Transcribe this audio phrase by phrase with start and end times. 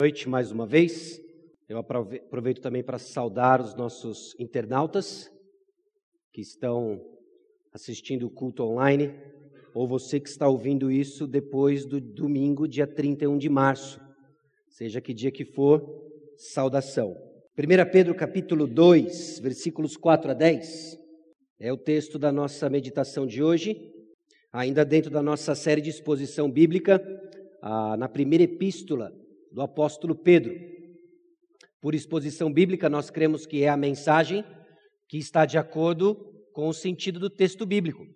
[0.00, 1.20] noite mais uma vez.
[1.68, 5.28] Eu aproveito também para saudar os nossos internautas
[6.32, 7.04] que estão
[7.72, 9.12] assistindo o culto online,
[9.74, 14.00] ou você que está ouvindo isso depois do domingo, dia 31 de março.
[14.68, 15.82] Seja que dia que for,
[16.36, 17.16] saudação.
[17.58, 20.96] 1 Pedro capítulo 2, versículos 4 a 10,
[21.58, 23.92] é o texto da nossa meditação de hoje,
[24.52, 27.02] ainda dentro da nossa série de exposição bíblica,
[27.98, 29.12] na primeira epístola
[29.58, 30.54] do apóstolo Pedro.
[31.80, 34.44] Por exposição bíblica, nós cremos que é a mensagem
[35.08, 36.14] que está de acordo
[36.52, 38.06] com o sentido do texto bíblico.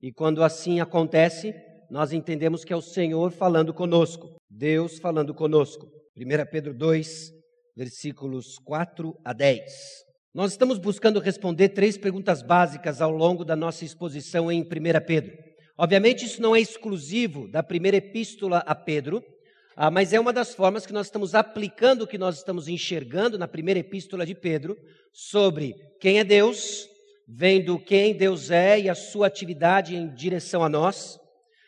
[0.00, 1.54] E quando assim acontece,
[1.90, 5.86] nós entendemos que é o Senhor falando conosco, Deus falando conosco.
[6.16, 7.30] 1 Pedro 2,
[7.76, 9.62] versículos 4 a 10.
[10.32, 14.66] Nós estamos buscando responder três perguntas básicas ao longo da nossa exposição em 1
[15.06, 15.36] Pedro.
[15.76, 19.22] Obviamente, isso não é exclusivo da primeira epístola a Pedro,
[19.78, 23.36] ah, mas é uma das formas que nós estamos aplicando o que nós estamos enxergando
[23.36, 24.74] na primeira epístola de Pedro
[25.12, 26.88] sobre quem é Deus,
[27.28, 31.20] vendo quem Deus é e a sua atividade em direção a nós.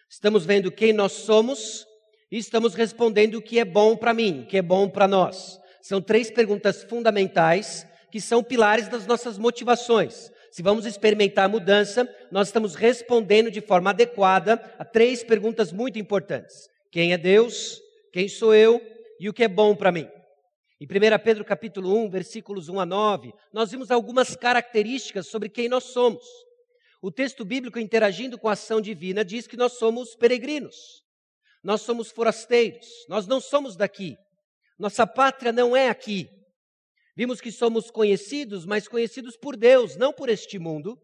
[0.09, 1.87] Estamos vendo quem nós somos
[2.33, 5.61] e estamos respondendo o que é bom para mim, o que é bom para nós.
[5.83, 10.33] São três perguntas fundamentais que são pilares das nossas motivações.
[10.51, 16.71] Se vamos experimentar mudança, nós estamos respondendo de forma adequada a três perguntas muito importantes:
[16.91, 17.87] quem é Deus?
[18.13, 18.81] Quem sou eu
[19.21, 20.09] e o que é bom para mim.
[20.81, 25.69] Em 1 Pedro capítulo 1, versículos 1 a 9, nós vimos algumas características sobre quem
[25.69, 26.25] nós somos.
[27.03, 31.03] O texto bíblico interagindo com a ação divina diz que nós somos peregrinos.
[31.65, 34.17] Nós somos forasteiros, nós não somos daqui.
[34.79, 36.29] Nossa pátria não é aqui.
[37.17, 40.97] Vimos que somos conhecidos, mas conhecidos por Deus, não por este mundo.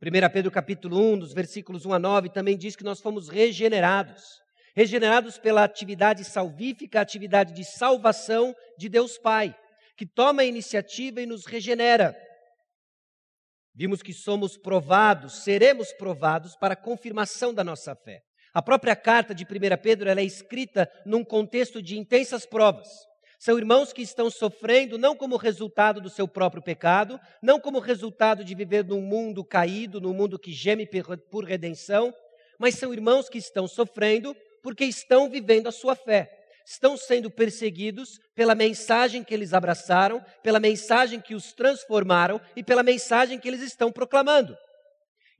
[0.00, 4.42] 1 Pedro capítulo 1, dos versículos 1 a 9, também diz que nós fomos regenerados
[4.74, 9.54] regenerados pela atividade salvífica, atividade de salvação de Deus Pai,
[9.96, 12.16] que toma a iniciativa e nos regenera.
[13.74, 18.22] Vimos que somos provados, seremos provados para a confirmação da nossa fé.
[18.52, 19.48] A própria carta de 1
[19.82, 22.88] Pedro é escrita num contexto de intensas provas.
[23.38, 28.44] São irmãos que estão sofrendo não como resultado do seu próprio pecado, não como resultado
[28.44, 30.88] de viver num mundo caído, num mundo que geme
[31.30, 32.14] por redenção,
[32.58, 36.30] mas são irmãos que estão sofrendo porque estão vivendo a sua fé.
[36.64, 42.82] Estão sendo perseguidos pela mensagem que eles abraçaram, pela mensagem que os transformaram e pela
[42.82, 44.56] mensagem que eles estão proclamando.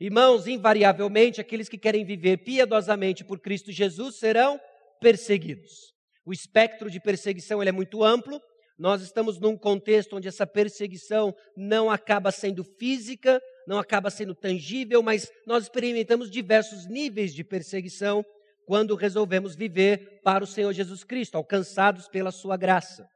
[0.00, 4.60] Irmãos, invariavelmente, aqueles que querem viver piedosamente por Cristo Jesus serão
[5.00, 5.92] perseguidos.
[6.26, 8.40] O espectro de perseguição é muito amplo.
[8.76, 15.02] Nós estamos num contexto onde essa perseguição não acaba sendo física, não acaba sendo tangível,
[15.04, 18.24] mas nós experimentamos diversos níveis de perseguição
[18.66, 23.06] quando resolvemos viver para o Senhor Jesus Cristo, alcançados pela sua graça.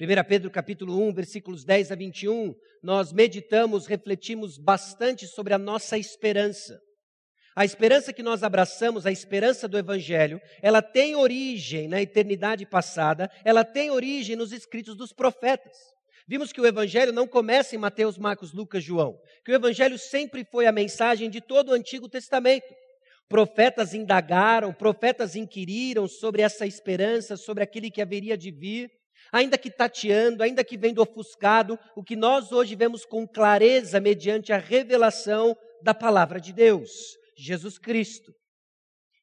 [0.00, 5.96] 1 Pedro capítulo 1, versículos 10 a 21, nós meditamos, refletimos bastante sobre a nossa
[5.96, 6.80] esperança.
[7.54, 13.30] A esperança que nós abraçamos, a esperança do Evangelho, ela tem origem na eternidade passada,
[13.44, 15.76] ela tem origem nos escritos dos profetas.
[16.26, 20.44] Vimos que o Evangelho não começa em Mateus, Marcos, Lucas, João, que o Evangelho sempre
[20.50, 22.66] foi a mensagem de todo o Antigo Testamento.
[23.32, 28.90] Profetas indagaram, profetas inquiriram sobre essa esperança, sobre aquele que haveria de vir,
[29.32, 34.52] ainda que tateando, ainda que vendo ofuscado, o que nós hoje vemos com clareza mediante
[34.52, 36.90] a revelação da palavra de Deus,
[37.34, 38.30] Jesus Cristo.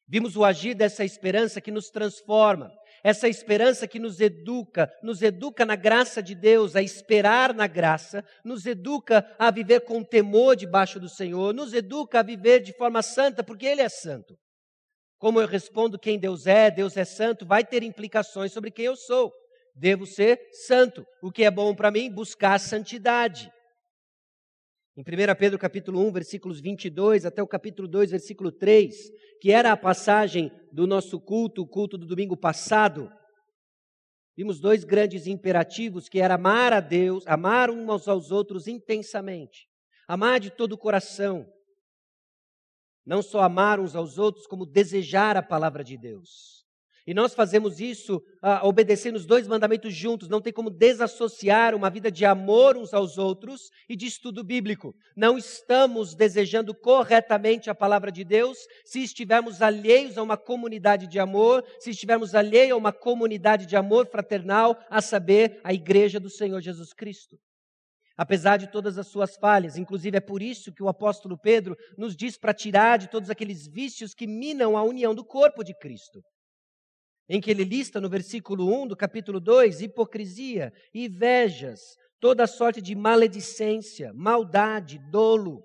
[0.08, 2.68] Vimos o agir dessa esperança que nos transforma,
[3.02, 8.24] essa esperança que nos educa, nos educa na graça de Deus, a esperar na graça,
[8.44, 13.02] nos educa a viver com temor debaixo do Senhor, nos educa a viver de forma
[13.02, 14.36] santa, porque Ele é santo.
[15.18, 18.96] Como eu respondo quem Deus é, Deus é santo, vai ter implicações sobre quem eu
[18.96, 19.30] sou.
[19.74, 21.04] Devo ser santo.
[21.22, 22.10] O que é bom para mim?
[22.10, 23.50] Buscar a santidade.
[25.00, 28.94] Em 1 Pedro capítulo 1, versículos 22 até o capítulo 2, versículo 3,
[29.40, 33.10] que era a passagem do nosso culto, o culto do domingo passado,
[34.36, 39.66] vimos dois grandes imperativos, que era amar a Deus, amar uns aos outros intensamente,
[40.06, 41.50] amar de todo o coração,
[43.02, 46.59] não só amar uns aos outros, como desejar a palavra de Deus.
[47.06, 50.28] E nós fazemos isso ah, obedecendo os dois mandamentos juntos.
[50.28, 54.94] Não tem como desassociar uma vida de amor uns aos outros e de estudo bíblico.
[55.16, 61.18] Não estamos desejando corretamente a palavra de Deus se estivermos alheios a uma comunidade de
[61.18, 66.30] amor, se estivermos alheios a uma comunidade de amor fraternal, a saber, a igreja do
[66.30, 67.38] Senhor Jesus Cristo
[68.20, 69.78] apesar de todas as suas falhas.
[69.78, 73.66] Inclusive, é por isso que o apóstolo Pedro nos diz para tirar de todos aqueles
[73.66, 76.20] vícios que minam a união do corpo de Cristo.
[77.32, 81.80] Em que ele lista no versículo 1 do capítulo 2 hipocrisia, invejas,
[82.18, 85.62] toda sorte de maledicência, maldade, dolo.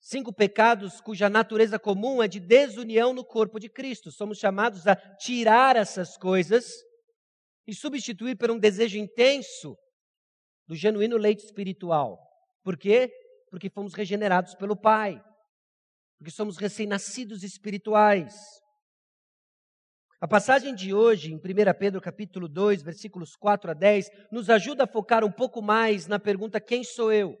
[0.00, 4.10] Cinco pecados cuja natureza comum é de desunião no corpo de Cristo.
[4.10, 6.66] Somos chamados a tirar essas coisas
[7.64, 9.76] e substituir por um desejo intenso
[10.66, 12.18] do genuíno leite espiritual.
[12.64, 13.08] Por quê?
[13.50, 15.22] Porque fomos regenerados pelo Pai.
[16.18, 18.34] Porque somos recém-nascidos espirituais.
[20.22, 21.40] A passagem de hoje, em 1
[21.78, 26.18] Pedro capítulo 2, versículos 4 a 10, nos ajuda a focar um pouco mais na
[26.18, 27.38] pergunta quem sou eu?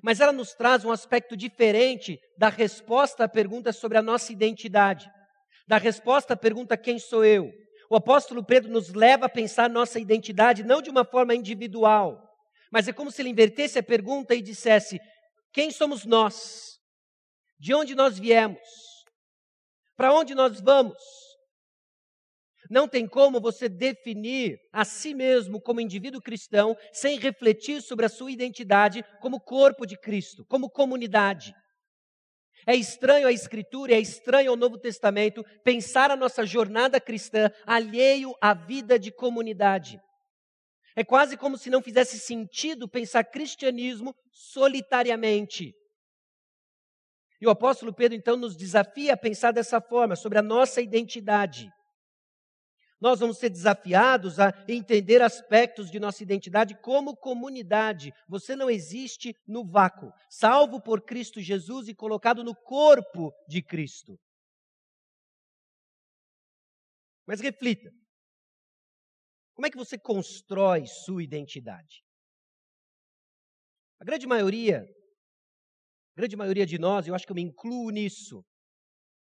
[0.00, 5.10] Mas ela nos traz um aspecto diferente da resposta à pergunta sobre a nossa identidade.
[5.66, 7.50] Da resposta à pergunta quem sou eu?
[7.90, 12.22] O apóstolo Pedro nos leva a pensar nossa identidade não de uma forma individual,
[12.70, 15.00] mas é como se ele invertesse a pergunta e dissesse:
[15.52, 16.78] quem somos nós?
[17.58, 18.60] De onde nós viemos?
[19.96, 21.21] Para onde nós vamos?
[22.72, 28.08] Não tem como você definir a si mesmo como indivíduo cristão sem refletir sobre a
[28.08, 31.54] sua identidade como corpo de Cristo, como comunidade.
[32.66, 38.34] É estranho a Escritura, é estranho ao Novo Testamento pensar a nossa jornada cristã alheio
[38.40, 40.00] à vida de comunidade.
[40.96, 45.74] É quase como se não fizesse sentido pensar cristianismo solitariamente.
[47.38, 51.70] E o apóstolo Pedro então nos desafia a pensar dessa forma, sobre a nossa identidade.
[53.02, 58.14] Nós vamos ser desafiados a entender aspectos de nossa identidade como comunidade.
[58.28, 64.16] Você não existe no vácuo, salvo por Cristo Jesus e colocado no corpo de Cristo.
[67.26, 67.90] Mas reflita.
[69.54, 72.04] Como é que você constrói sua identidade?
[73.98, 74.86] A grande maioria,
[76.12, 78.44] a grande maioria de nós, eu acho que eu me incluo nisso,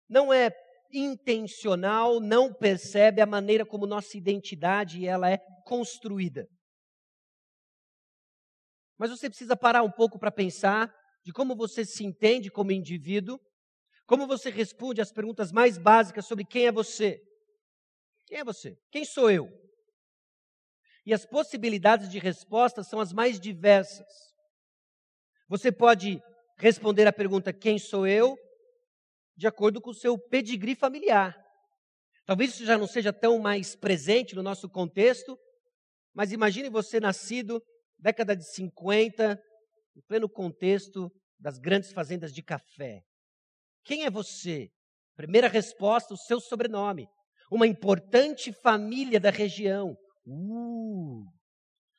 [0.08, 0.50] não é
[0.92, 6.46] intencional não percebe a maneira como nossa identidade ela é construída.
[8.98, 10.92] Mas você precisa parar um pouco para pensar
[11.24, 13.38] de como você se entende como indivíduo,
[14.06, 17.20] como você responde às perguntas mais básicas sobre quem é você.
[18.26, 18.76] Quem é você?
[18.90, 19.48] Quem sou eu?
[21.04, 24.06] E as possibilidades de resposta são as mais diversas.
[25.48, 26.20] Você pode
[26.58, 28.36] responder a pergunta quem sou eu
[29.38, 31.32] de acordo com o seu pedigree familiar.
[32.26, 35.38] Talvez isso já não seja tão mais presente no nosso contexto,
[36.12, 37.62] mas imagine você nascido
[37.96, 39.40] década de 50,
[39.96, 41.08] em pleno contexto
[41.38, 43.00] das grandes fazendas de café.
[43.84, 44.70] Quem é você?
[45.16, 47.06] Primeira resposta, o seu sobrenome.
[47.48, 49.96] Uma importante família da região.
[50.26, 51.24] Uh!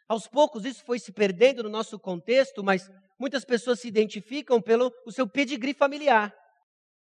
[0.09, 4.91] Aos poucos isso foi se perdendo no nosso contexto, mas muitas pessoas se identificam pelo
[5.05, 6.33] o seu pedigree familiar.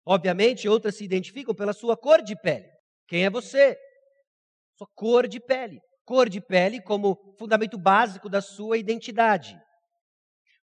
[0.06, 2.69] Obviamente, outras se identificam pela sua cor de pele.
[3.07, 3.78] Quem é você?
[4.78, 5.80] Sua cor de pele.
[6.06, 9.60] Cor de pele como fundamento básico da sua identidade.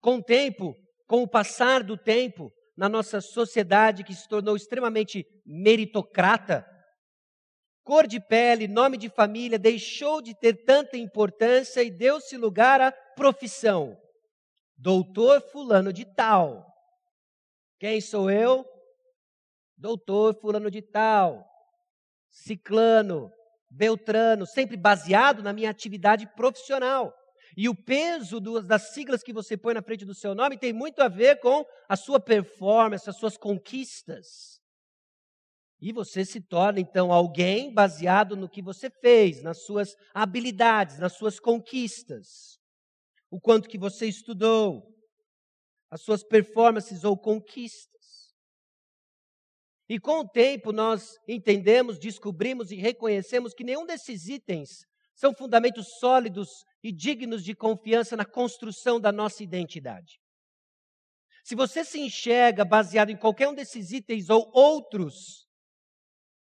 [0.01, 0.77] Com o tempo,
[1.09, 6.65] com o passar do tempo, na nossa sociedade que se tornou extremamente meritocrata,
[7.85, 12.93] cor de pele, nome de família deixou de ter tanta importância e deu-se lugar à
[12.93, 13.99] profissão.
[14.77, 16.65] Doutor Fulano de Tal.
[17.79, 18.65] Quem sou eu?
[19.83, 21.45] Doutor fulano de tal,
[22.31, 23.33] ciclano,
[23.69, 27.13] beltrano, sempre baseado na minha atividade profissional.
[27.57, 31.03] E o peso das siglas que você põe na frente do seu nome tem muito
[31.03, 34.61] a ver com a sua performance, as suas conquistas.
[35.81, 41.15] E você se torna então alguém baseado no que você fez, nas suas habilidades, nas
[41.15, 42.57] suas conquistas.
[43.29, 44.87] O quanto que você estudou,
[45.91, 47.92] as suas performances ou conquistas.
[49.93, 55.99] E com o tempo nós entendemos, descobrimos e reconhecemos que nenhum desses itens são fundamentos
[55.99, 56.49] sólidos
[56.83, 60.19] e dignos de confiança na construção da nossa identidade.
[61.45, 65.47] Se você se enxerga baseado em qualquer um desses itens ou outros,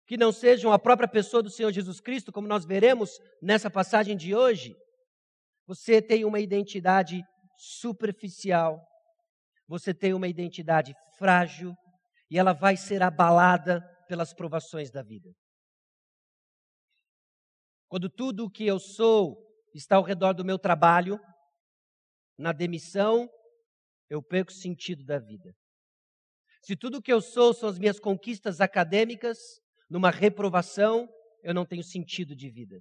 [0.05, 3.09] que não sejam a própria pessoa do Senhor Jesus Cristo, como nós veremos
[3.41, 4.75] nessa passagem de hoje,
[5.65, 7.23] você tem uma identidade
[7.57, 8.79] superficial,
[9.67, 11.75] você tem uma identidade frágil,
[12.31, 15.29] e ela vai ser abalada pelas provações da vida.
[17.89, 19.37] Quando tudo o que eu sou
[19.75, 21.19] está ao redor do meu trabalho,
[22.37, 23.29] na demissão,
[24.09, 25.53] eu perco o sentido da vida.
[26.63, 29.37] Se tudo o que eu sou são as minhas conquistas acadêmicas,
[29.89, 31.09] numa reprovação,
[31.43, 32.79] eu não tenho sentido de vida.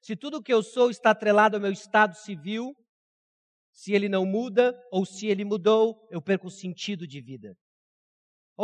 [0.00, 2.72] Se tudo o que eu sou está atrelado ao meu estado civil,
[3.72, 7.56] se ele não muda ou se ele mudou, eu perco o sentido de vida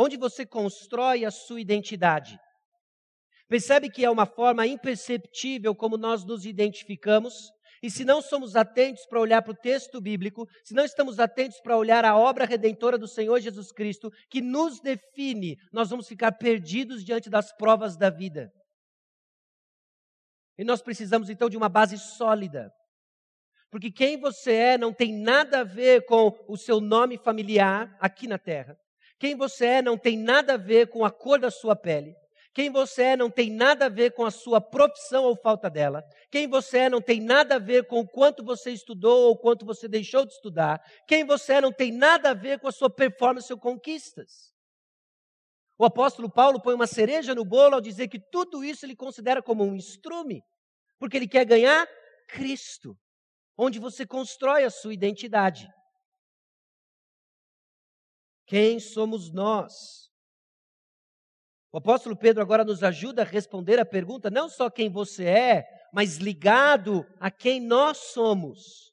[0.01, 2.39] onde você constrói a sua identidade.
[3.49, 7.51] Percebe que é uma forma imperceptível como nós nos identificamos?
[7.83, 11.59] E se não somos atentos para olhar para o texto bíblico, se não estamos atentos
[11.59, 16.31] para olhar a obra redentora do Senhor Jesus Cristo, que nos define, nós vamos ficar
[16.33, 18.49] perdidos diante das provas da vida.
[20.57, 22.71] E nós precisamos então de uma base sólida.
[23.69, 28.27] Porque quem você é não tem nada a ver com o seu nome familiar aqui
[28.27, 28.77] na terra.
[29.19, 32.15] Quem você é não tem nada a ver com a cor da sua pele.
[32.53, 36.03] Quem você é não tem nada a ver com a sua profissão ou falta dela.
[36.31, 39.65] Quem você é não tem nada a ver com o quanto você estudou ou quanto
[39.65, 40.81] você deixou de estudar.
[41.07, 44.53] Quem você é não tem nada a ver com a sua performance ou conquistas.
[45.77, 49.41] O apóstolo Paulo põe uma cereja no bolo ao dizer que tudo isso ele considera
[49.41, 50.41] como um estrume,
[50.97, 51.87] porque ele quer ganhar
[52.27, 52.97] Cristo,
[53.57, 55.69] onde você constrói a sua identidade.
[58.49, 60.09] Quem somos nós?
[61.71, 65.65] O apóstolo Pedro agora nos ajuda a responder a pergunta não só quem você é,
[65.93, 68.91] mas ligado a quem nós somos.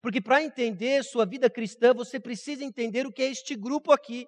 [0.00, 4.26] Porque para entender sua vida cristã, você precisa entender o que é este grupo aqui.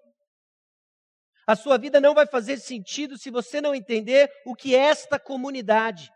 [1.47, 5.19] A sua vida não vai fazer sentido se você não entender o que é esta
[5.19, 6.13] comunidade.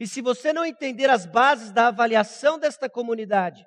[0.00, 3.62] E se você não entender as bases da avaliação desta comunidade,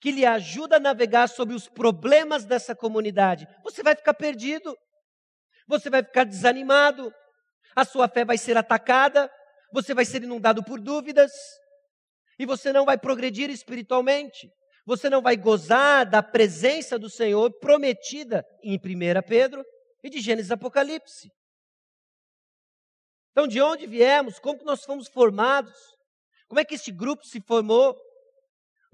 [0.00, 4.76] que lhe ajuda a navegar sobre os problemas dessa comunidade, você vai ficar perdido
[5.66, 7.12] você vai ficar desanimado,
[7.74, 9.30] a sua fé vai ser atacada,
[9.72, 11.32] você vai ser inundado por dúvidas,
[12.38, 14.50] e você não vai progredir espiritualmente.
[14.84, 18.78] Você não vai gozar da presença do Senhor prometida em 1
[19.26, 19.64] Pedro
[20.04, 21.28] e de Gênesis Apocalipse.
[23.32, 24.38] Então, de onde viemos?
[24.38, 25.74] Como nós fomos formados?
[26.46, 27.96] Como é que este grupo se formou?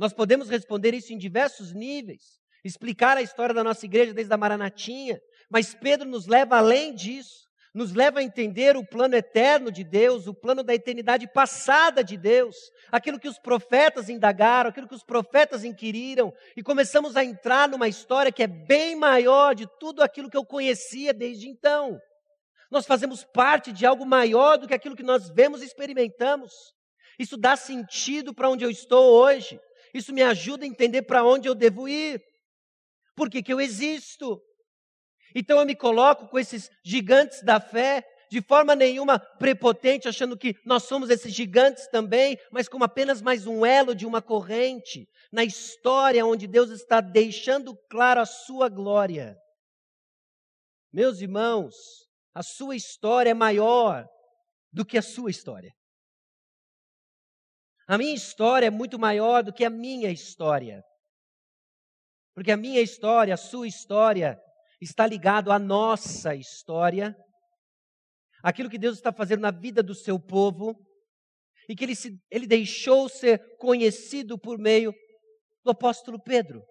[0.02, 4.36] Nós podemos responder isso em diversos níveis, explicar a história da nossa igreja desde a
[4.36, 9.84] Maranatinha, mas Pedro nos leva além disso, nos leva a entender o plano eterno de
[9.84, 12.56] Deus, o plano da eternidade passada de Deus,
[12.90, 17.86] aquilo que os profetas indagaram, aquilo que os profetas inquiriram, e começamos a entrar numa
[17.86, 21.96] história que é bem maior de tudo aquilo que eu conhecia desde então.
[22.72, 26.52] Nós fazemos parte de algo maior do que aquilo que nós vemos e experimentamos.
[27.20, 29.60] Isso dá sentido para onde eu estou hoje.
[29.92, 32.22] Isso me ajuda a entender para onde eu devo ir.
[33.14, 34.40] Por que, que eu existo?
[35.34, 40.56] Então eu me coloco com esses gigantes da fé, de forma nenhuma prepotente, achando que
[40.64, 45.44] nós somos esses gigantes também, mas como apenas mais um elo de uma corrente na
[45.44, 49.36] história onde Deus está deixando claro a sua glória.
[50.92, 51.74] Meus irmãos,
[52.34, 54.06] a sua história é maior
[54.72, 55.72] do que a sua história.
[57.86, 60.82] A minha história é muito maior do que a minha história.
[62.34, 64.38] Porque a minha história, a sua história,
[64.80, 67.14] está ligado à nossa história,
[68.42, 70.74] aquilo que Deus está fazendo na vida do seu povo,
[71.68, 74.92] e que ele, se, ele deixou ser conhecido por meio
[75.64, 76.62] do apóstolo Pedro,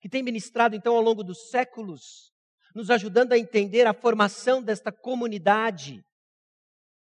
[0.00, 2.30] que tem ministrado então ao longo dos séculos,
[2.74, 6.02] nos ajudando a entender a formação desta comunidade,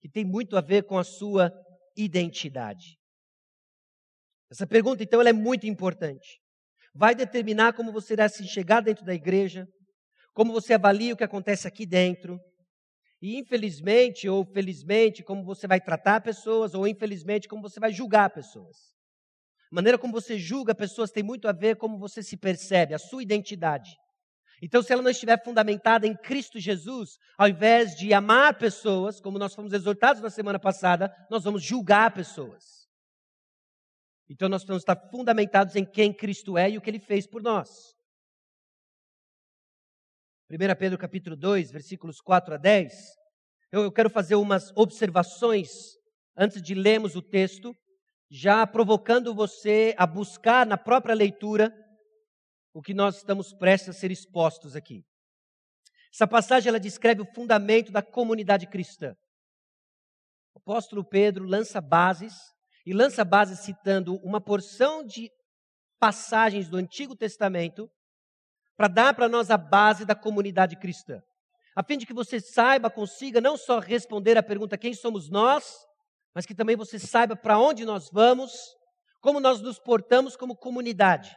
[0.01, 1.53] que tem muito a ver com a sua
[1.97, 2.99] identidade.
[4.53, 6.39] Essa pergunta, então, ela é muito importante.
[6.95, 9.67] Vai determinar como você irá se chegar dentro da igreja,
[10.35, 12.39] como você avalia o que acontece aqui dentro.
[13.23, 18.29] E infelizmente ou felizmente, como você vai tratar pessoas, ou infelizmente, como você vai julgar
[18.29, 18.77] pessoas.
[19.71, 22.93] A maneira como você julga pessoas tem muito a ver com como você se percebe,
[22.93, 23.97] a sua identidade.
[24.61, 29.39] Então, se ela não estiver fundamentada em Cristo Jesus, ao invés de amar pessoas, como
[29.39, 32.82] nós fomos exortados na semana passada, nós vamos julgar pessoas.
[34.33, 37.43] Então, nós precisamos estar fundamentados em quem Cristo é e o que ele fez por
[37.43, 37.95] nós.
[40.51, 42.95] 1 Pedro capítulo 2, versículos 4 a 10,
[43.71, 45.99] eu, eu quero fazer umas observações
[46.35, 47.77] antes de lermos o texto,
[48.31, 51.71] já provocando você a buscar na própria leitura
[52.73, 55.05] o que nós estamos prestes a ser expostos aqui.
[56.11, 59.15] Essa passagem ela descreve o fundamento da comunidade cristã.
[60.55, 62.52] O apóstolo Pedro lança bases,
[62.85, 65.31] e lança bases citando uma porção de
[65.99, 67.89] passagens do Antigo Testamento
[68.77, 71.23] para dar para nós a base da comunidade cristã.
[71.77, 75.87] A fim de que você saiba, consiga não só responder a pergunta quem somos nós,
[76.35, 78.53] mas que também você saiba para onde nós vamos,
[79.21, 81.35] como nós nos portamos como comunidade.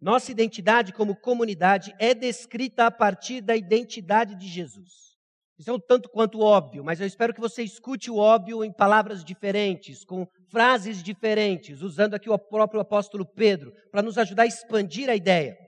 [0.00, 5.17] Nossa identidade como comunidade é descrita a partir da identidade de Jesus.
[5.58, 8.72] Isso é um tanto quanto óbvio, mas eu espero que você escute o óbvio em
[8.72, 14.46] palavras diferentes, com frases diferentes, usando aqui o próprio apóstolo Pedro, para nos ajudar a
[14.46, 15.58] expandir a ideia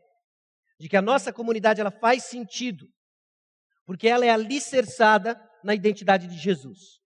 [0.78, 2.87] de que a nossa comunidade ela faz sentido,
[3.85, 7.00] porque ela é alicerçada na identidade de Jesus.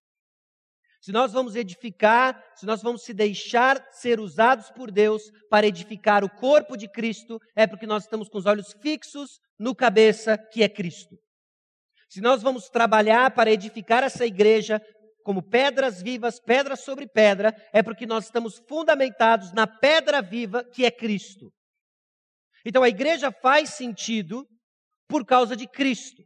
[1.00, 6.22] Se nós vamos edificar, se nós vamos se deixar ser usados por Deus para edificar
[6.22, 10.62] o corpo de Cristo, é porque nós estamos com os olhos fixos no cabeça que
[10.62, 11.18] é Cristo.
[12.08, 14.80] Se nós vamos trabalhar para edificar essa igreja
[15.25, 20.84] como pedras vivas, pedra sobre pedra, é porque nós estamos fundamentados na pedra viva que
[20.84, 21.50] é Cristo.
[22.64, 24.46] Então a igreja faz sentido
[25.08, 26.23] por causa de Cristo.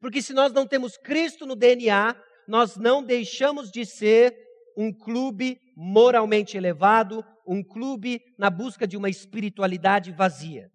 [0.00, 2.16] Porque se nós não temos Cristo no DNA,
[2.48, 4.34] nós não deixamos de ser
[4.76, 10.68] um clube moralmente elevado, um clube na busca de uma espiritualidade vazia.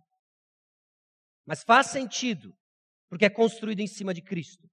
[1.46, 2.54] Mas faz sentido,
[3.16, 4.70] porque é construído em cima de Cristo.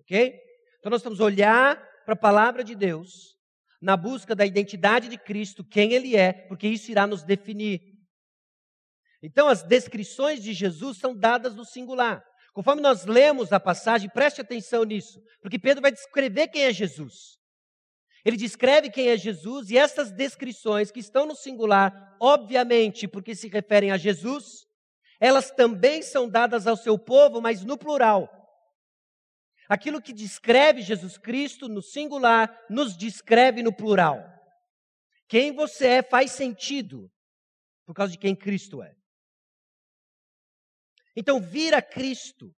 [0.00, 0.38] Ok?
[0.78, 3.38] Então nós estamos olhar para a palavra de Deus,
[3.80, 7.80] na busca da identidade de Cristo, quem Ele é, porque isso irá nos definir.
[9.22, 12.22] Então as descrições de Jesus são dadas no singular.
[12.52, 17.38] Conforme nós lemos a passagem, preste atenção nisso, porque Pedro vai descrever quem é Jesus.
[18.26, 23.48] Ele descreve quem é Jesus e essas descrições que estão no singular, obviamente, porque se
[23.48, 24.66] referem a Jesus,
[25.20, 28.28] elas também são dadas ao seu povo, mas no plural.
[29.68, 34.22] Aquilo que descreve Jesus Cristo no singular, nos descreve no plural.
[35.26, 37.10] Quem você é faz sentido
[37.86, 38.94] por causa de quem Cristo é.
[41.16, 42.54] Então, vir a Cristo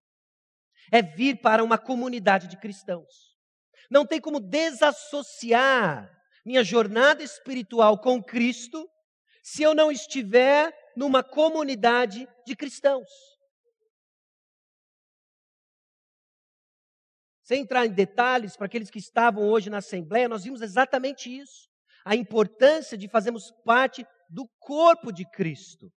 [0.90, 3.36] é vir para uma comunidade de cristãos.
[3.90, 6.10] Não tem como desassociar
[6.44, 8.88] minha jornada espiritual com Cristo
[9.42, 13.08] se eu não estiver numa comunidade de cristãos.
[17.42, 21.68] Sem entrar em detalhes, para aqueles que estavam hoje na Assembleia, nós vimos exatamente isso.
[22.04, 25.92] A importância de fazermos parte do corpo de Cristo.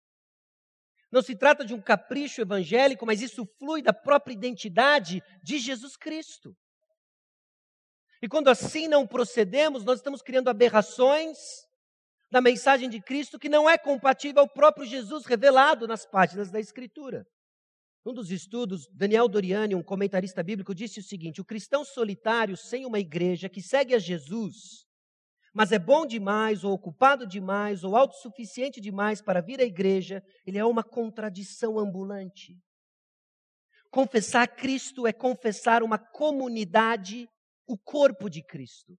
[1.09, 5.95] Não se trata de um capricho evangélico, mas isso flui da própria identidade de Jesus
[5.95, 6.53] Cristo.
[8.21, 11.66] E quando assim não procedemos, nós estamos criando aberrações
[12.31, 16.59] da mensagem de Cristo que não é compatível ao próprio Jesus revelado nas páginas da
[16.59, 17.25] Escritura.
[18.05, 22.85] Um dos estudos, Daniel Doriani, um comentarista bíblico, disse o seguinte: o cristão solitário sem
[22.85, 24.87] uma igreja que segue a Jesus
[25.57, 30.59] mas é bom demais, ou ocupado demais, ou autossuficiente demais para vir à igreja, ele
[30.59, 32.55] é uma contradição ambulante.
[33.89, 37.27] Confessar Cristo é confessar uma comunidade,
[37.65, 38.95] o corpo de Cristo.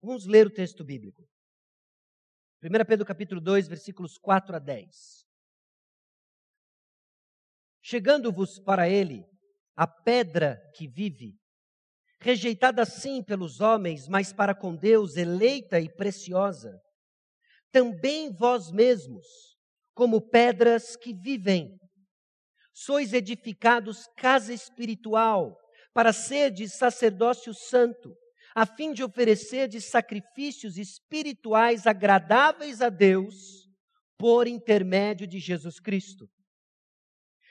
[0.00, 1.28] Vamos ler o texto bíblico.
[2.64, 5.26] 1 Pedro capítulo 2, versículos 4 a 10.
[7.82, 9.26] Chegando-vos para ele
[9.74, 11.36] a pedra que vive,
[12.20, 16.80] rejeitada sim pelos homens, mas para com Deus eleita e preciosa.
[17.72, 19.26] Também vós mesmos,
[19.92, 21.76] como pedras que vivem,
[22.72, 25.58] sois edificados casa espiritual,
[25.92, 28.16] para serdes sacerdócio santo,
[28.54, 33.62] a fim de oferecerdes sacrifícios espirituais agradáveis a Deus,
[34.18, 36.30] por intermédio de Jesus Cristo.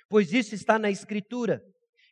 [0.07, 1.61] Pois isso está na Escritura: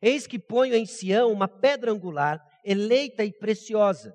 [0.01, 4.13] Eis que ponho em Sião uma pedra angular, eleita e preciosa,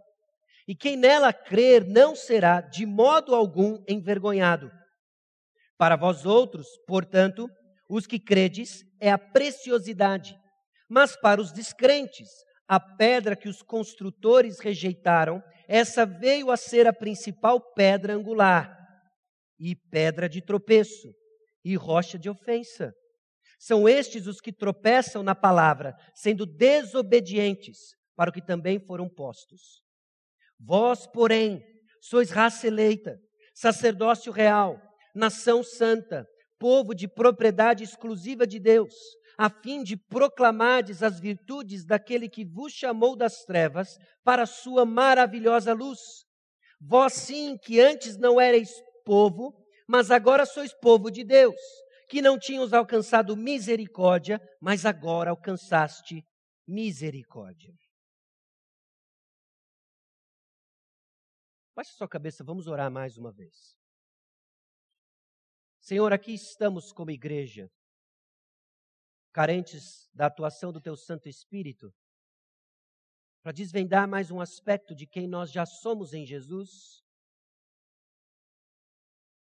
[0.68, 4.70] e quem nela crer não será de modo algum envergonhado.
[5.78, 7.48] Para vós outros, portanto,
[7.88, 10.38] os que credes, é a preciosidade,
[10.88, 12.28] mas para os descrentes,
[12.66, 18.76] a pedra que os construtores rejeitaram, essa veio a ser a principal pedra angular,
[19.58, 21.14] e pedra de tropeço,
[21.64, 22.92] e rocha de ofensa.
[23.58, 29.82] São estes os que tropeçam na palavra, sendo desobedientes para o que também foram postos.
[30.60, 31.64] Vós, porém,
[32.00, 33.18] sois raça eleita,
[33.54, 34.80] sacerdócio real,
[35.14, 36.26] nação santa,
[36.58, 38.94] povo de propriedade exclusiva de Deus,
[39.38, 44.84] a fim de proclamardes as virtudes daquele que vos chamou das trevas para a sua
[44.84, 45.98] maravilhosa luz.
[46.80, 48.70] Vós sim, que antes não erais
[49.04, 49.54] povo,
[49.88, 51.60] mas agora sois povo de Deus,
[52.08, 56.22] que não tínhamos alcançado misericórdia, mas agora alcançaste
[56.66, 57.72] misericórdia.
[61.74, 63.76] Baixe sua cabeça, vamos orar mais uma vez.
[65.80, 67.68] Senhor, aqui estamos como igreja,
[69.34, 71.92] carentes da atuação do Teu Santo Espírito,
[73.42, 77.02] para desvendar mais um aspecto de quem nós já somos em Jesus.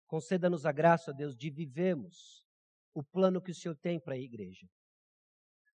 [0.09, 2.45] Conceda-nos a graça, Deus, de vivermos
[2.93, 4.67] o plano que o Senhor tem para a igreja.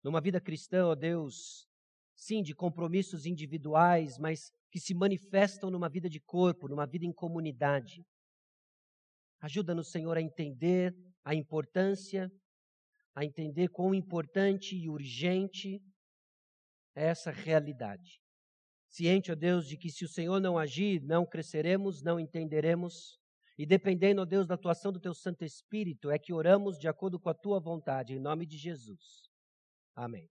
[0.03, 1.69] Numa vida cristã, ó Deus,
[2.17, 7.13] sim, de compromissos individuais, mas que se manifestam numa vida de corpo, numa vida em
[7.13, 8.05] comunidade.
[9.39, 12.29] Ajuda-nos, Senhor, a entender a importância,
[13.15, 15.81] a entender quão importante e urgente
[16.95, 18.21] é essa realidade.
[18.89, 23.19] Ciente, ó Deus, de que se o Senhor não agir, não cresceremos, não entenderemos,
[23.57, 27.21] e dependendo, ó Deus, da atuação do Teu Santo Espírito, é que oramos de acordo
[27.21, 29.29] com a Tua vontade, em nome de Jesus.
[29.95, 30.29] Amém.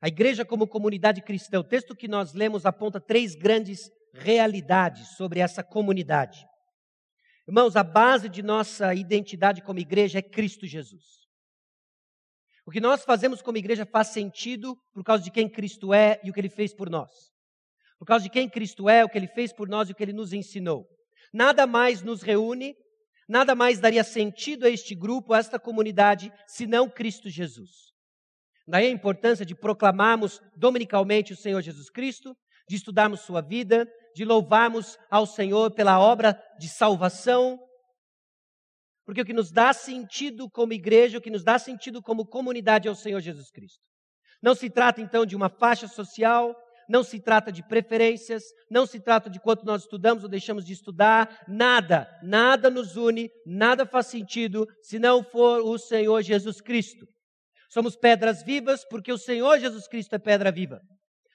[0.00, 5.40] A igreja como comunidade cristã, o texto que nós lemos aponta três grandes realidades sobre
[5.40, 6.44] essa comunidade.
[7.46, 11.23] Irmãos, a base de nossa identidade como igreja é Cristo Jesus.
[12.66, 16.30] O que nós fazemos como igreja faz sentido por causa de quem Cristo é e
[16.30, 17.10] o que ele fez por nós.
[17.98, 20.02] Por causa de quem Cristo é, o que ele fez por nós e o que
[20.02, 20.88] ele nos ensinou.
[21.32, 22.74] Nada mais nos reúne,
[23.28, 27.92] nada mais daria sentido a este grupo, a esta comunidade, senão Cristo Jesus.
[28.66, 32.34] Daí a importância de proclamarmos dominicalmente o Senhor Jesus Cristo,
[32.66, 37.60] de estudarmos sua vida, de louvarmos ao Senhor pela obra de salvação
[39.04, 42.88] porque o que nos dá sentido como igreja, o que nos dá sentido como comunidade
[42.88, 43.80] é o Senhor Jesus Cristo.
[44.42, 46.54] Não se trata então de uma faixa social,
[46.88, 50.72] não se trata de preferências, não se trata de quanto nós estudamos ou deixamos de
[50.72, 57.06] estudar, nada, nada nos une, nada faz sentido se não for o Senhor Jesus Cristo.
[57.70, 60.80] Somos pedras vivas porque o Senhor Jesus Cristo é pedra viva.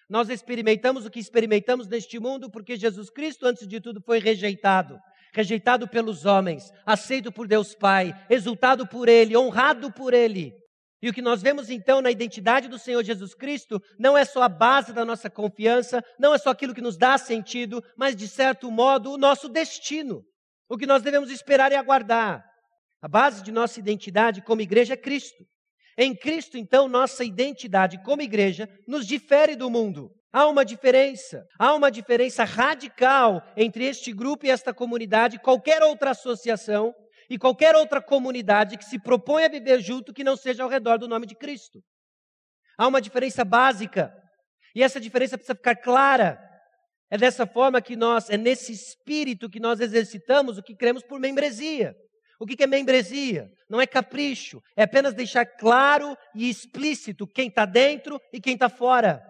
[0.10, 4.98] Nós experimentamos o que experimentamos neste mundo porque Jesus Cristo, antes de tudo, foi rejeitado
[5.34, 10.54] rejeitado pelos homens, aceito por Deus Pai, exultado por Ele, honrado por Ele.
[11.02, 14.44] E o que nós vemos então na identidade do Senhor Jesus Cristo não é só
[14.44, 18.28] a base da nossa confiança, não é só aquilo que nos dá sentido, mas de
[18.28, 20.24] certo modo o nosso destino.
[20.68, 22.44] O que nós devemos esperar e aguardar.
[23.02, 25.46] A base de nossa identidade como igreja é Cristo.
[25.98, 30.12] Em Cristo, então, nossa identidade como igreja nos difere do mundo.
[30.32, 36.12] Há uma diferença, há uma diferença radical entre este grupo e esta comunidade, qualquer outra
[36.12, 36.94] associação
[37.30, 40.98] e qualquer outra comunidade que se propõe a viver junto que não seja ao redor
[40.98, 41.80] do nome de Cristo.
[42.78, 44.14] Há uma diferença básica,
[44.76, 46.40] e essa diferença precisa ficar clara.
[47.10, 51.20] É dessa forma que nós, é nesse espírito que nós exercitamos o que cremos por
[51.20, 51.96] membresia.
[52.40, 53.50] O que é membresia?
[53.70, 58.70] Não é capricho, é apenas deixar claro e explícito quem está dentro e quem está
[58.70, 59.22] fora.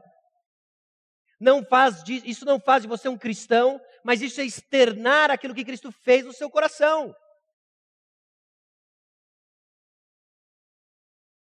[1.40, 5.64] Não faz isso não faz de você um cristão, mas isso é externar aquilo que
[5.64, 7.16] Cristo fez no seu coração.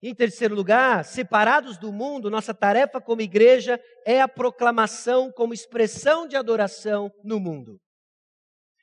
[0.03, 6.27] Em terceiro lugar, separados do mundo, nossa tarefa como igreja é a proclamação como expressão
[6.27, 7.81] de adoração no mundo.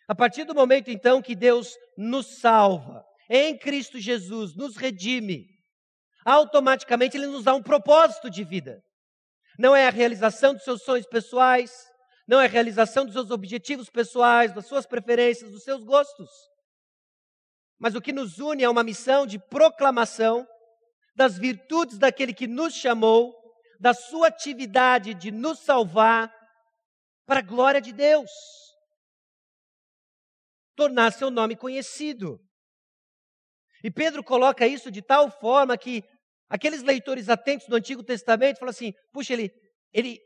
[0.08, 5.45] A partir do momento então que Deus nos salva, em Cristo Jesus, nos redime,
[6.26, 8.82] automaticamente Ele nos dá um propósito de vida
[9.58, 11.72] não é a realização dos seus sonhos pessoais,
[12.28, 16.30] não é a realização dos seus objetivos pessoais, das suas preferências, dos seus gostos.
[17.80, 20.48] Mas o que nos une é uma missão de proclamação
[21.16, 23.34] das virtudes daquele que nos chamou,
[23.80, 26.32] da sua atividade de nos salvar
[27.26, 28.30] para a glória de Deus.
[30.76, 32.40] Tornar seu nome conhecido.
[33.84, 36.04] E Pedro coloca isso de tal forma que
[36.52, 39.50] Aqueles leitores atentos do Antigo Testamento falam assim: puxa, ele
[39.94, 40.20] ele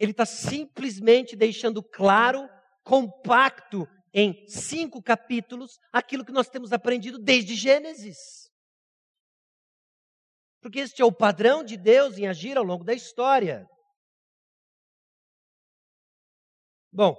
[0.00, 2.48] ele está simplesmente deixando claro,
[2.82, 8.18] compacto em cinco capítulos, aquilo que nós temos aprendido desde Gênesis.
[10.60, 13.64] Porque este é o padrão de Deus em agir ao longo da história.
[16.90, 17.14] Bom,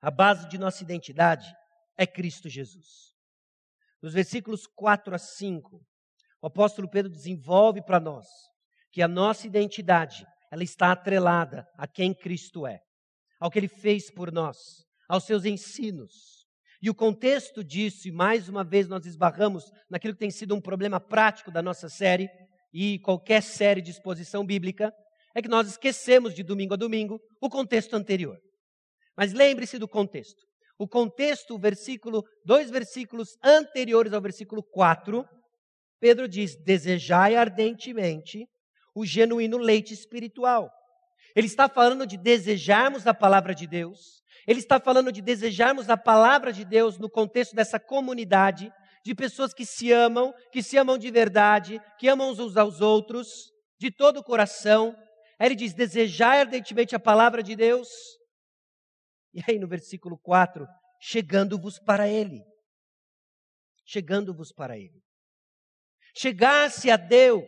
[0.00, 1.52] a base de nossa identidade
[1.94, 3.12] é Cristo Jesus.
[4.00, 5.84] Nos versículos 4 a 5,
[6.44, 8.26] o apóstolo Pedro desenvolve para nós
[8.92, 12.80] que a nossa identidade, ela está atrelada a quem Cristo é,
[13.40, 16.12] ao que ele fez por nós, aos seus ensinos.
[16.82, 20.60] E o contexto disso, e mais uma vez nós esbarramos naquilo que tem sido um
[20.60, 22.28] problema prático da nossa série,
[22.74, 24.92] e qualquer série de exposição bíblica,
[25.34, 28.36] é que nós esquecemos de domingo a domingo o contexto anterior.
[29.16, 30.42] Mas lembre-se do contexto.
[30.78, 35.26] O contexto, o versículo, dois versículos anteriores ao versículo 4,
[36.00, 38.48] Pedro diz: desejai ardentemente
[38.94, 40.70] o genuíno leite espiritual.
[41.34, 45.96] Ele está falando de desejarmos a palavra de Deus, ele está falando de desejarmos a
[45.96, 48.72] palavra de Deus no contexto dessa comunidade
[49.04, 53.52] de pessoas que se amam, que se amam de verdade, que amam uns aos outros,
[53.78, 54.96] de todo o coração.
[55.38, 57.88] Aí ele diz: desejai ardentemente a palavra de Deus.
[59.32, 60.66] E aí no versículo 4,
[61.00, 62.42] chegando-vos para Ele.
[63.84, 65.03] Chegando-vos para Ele.
[66.16, 67.44] Chegar-se a Deus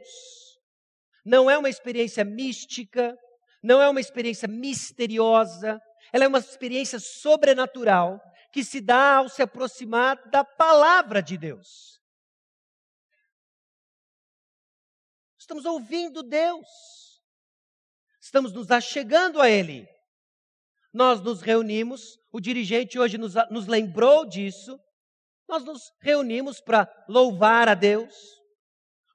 [1.24, 3.16] não é uma experiência mística,
[3.62, 5.80] não é uma experiência misteriosa,
[6.12, 8.20] ela é uma experiência sobrenatural
[8.52, 12.00] que se dá ao se aproximar da palavra de Deus.
[15.38, 16.66] Estamos ouvindo Deus.
[18.20, 19.86] estamos nos achegando a Ele.
[20.92, 24.80] Nós nos reunimos, o dirigente hoje nos, nos lembrou disso.
[25.46, 28.12] Nós nos reunimos para louvar a Deus.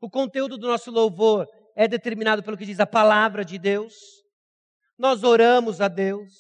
[0.02, 3.94] O conteúdo do nosso louvor é determinado pelo que diz a palavra de Deus.
[4.98, 6.34] Nós oramos a Deus.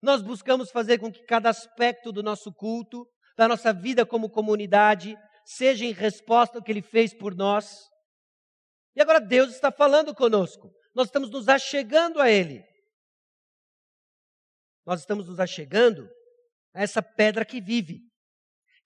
[0.00, 3.04] Nós buscamos fazer com que cada aspecto do nosso culto,
[3.36, 7.88] da nossa vida como comunidade, seja em resposta ao que Ele fez por nós.
[8.94, 10.70] E agora Deus está falando conosco.
[10.94, 12.64] Nós estamos nos achegando a Ele.
[14.86, 16.08] Nós estamos nos achegando
[16.72, 17.98] a essa pedra que vive.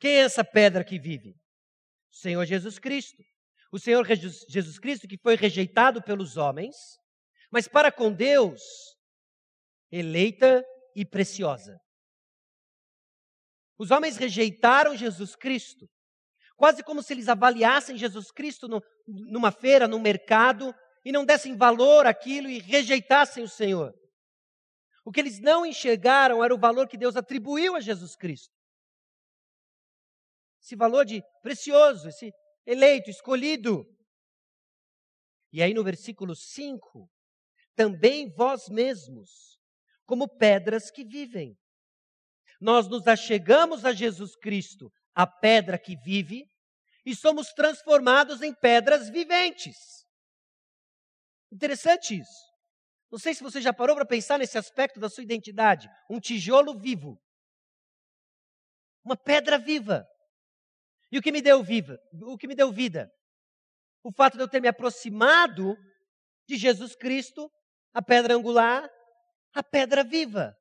[0.01, 1.31] Quem é essa pedra que vive?
[2.11, 3.23] O Senhor Jesus Cristo.
[3.75, 6.77] O Senhor Jesus Cristo que foi rejeitado pelos homens,
[7.51, 8.63] mas para com Deus,
[9.91, 11.77] eleita e preciosa.
[13.77, 15.89] Os homens rejeitaram Jesus Cristo,
[16.55, 20.73] quase como se eles avaliassem Jesus Cristo no, numa feira, num mercado,
[21.05, 23.93] e não dessem valor àquilo e rejeitassem o Senhor.
[25.05, 28.55] O que eles não enxergaram era o valor que Deus atribuiu a Jesus Cristo.
[30.63, 32.33] Esse valor de precioso, esse
[32.66, 33.85] eleito, escolhido.
[35.53, 37.09] E aí no versículo 5,
[37.74, 39.59] também vós mesmos,
[40.05, 41.57] como pedras que vivem.
[42.61, 46.44] Nós nos achegamos a Jesus Cristo, a pedra que vive,
[47.05, 49.77] e somos transformados em pedras viventes.
[51.53, 52.55] Interessante isso.
[53.11, 55.88] Não sei se você já parou para pensar nesse aspecto da sua identidade.
[56.11, 57.20] Um tijolo vivo.
[59.05, 60.05] Uma pedra viva.
[61.14, 61.96] E o que me deu viva?
[62.22, 63.09] O que me deu vida?
[64.03, 65.77] O fato de eu ter me aproximado
[66.44, 67.48] de Jesus Cristo,
[67.92, 68.90] a pedra angular,
[69.55, 70.53] a pedra viva.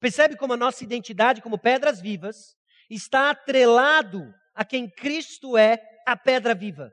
[0.00, 2.56] Percebe como a nossa identidade como pedras vivas
[2.88, 4.22] está atrelado
[4.54, 6.90] a quem Cristo é, a pedra viva.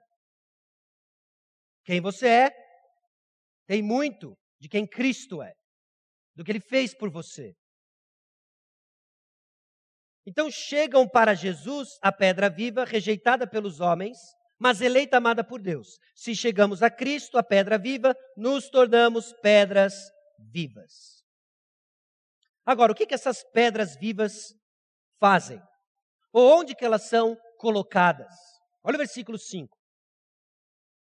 [1.86, 2.52] Quem você é
[3.66, 5.54] tem muito de quem Cristo é,
[6.36, 7.54] do que ele fez por você.
[10.28, 14.18] Então chegam para Jesus a pedra viva, rejeitada pelos homens,
[14.60, 15.98] mas eleita amada por Deus.
[16.14, 19.94] Se chegamos a Cristo, a pedra viva, nos tornamos pedras
[20.38, 21.24] vivas.
[22.66, 24.54] Agora, o que, que essas pedras vivas
[25.18, 25.62] fazem?
[26.34, 28.36] Ou onde que elas são colocadas?
[28.84, 29.78] Olha o versículo 5.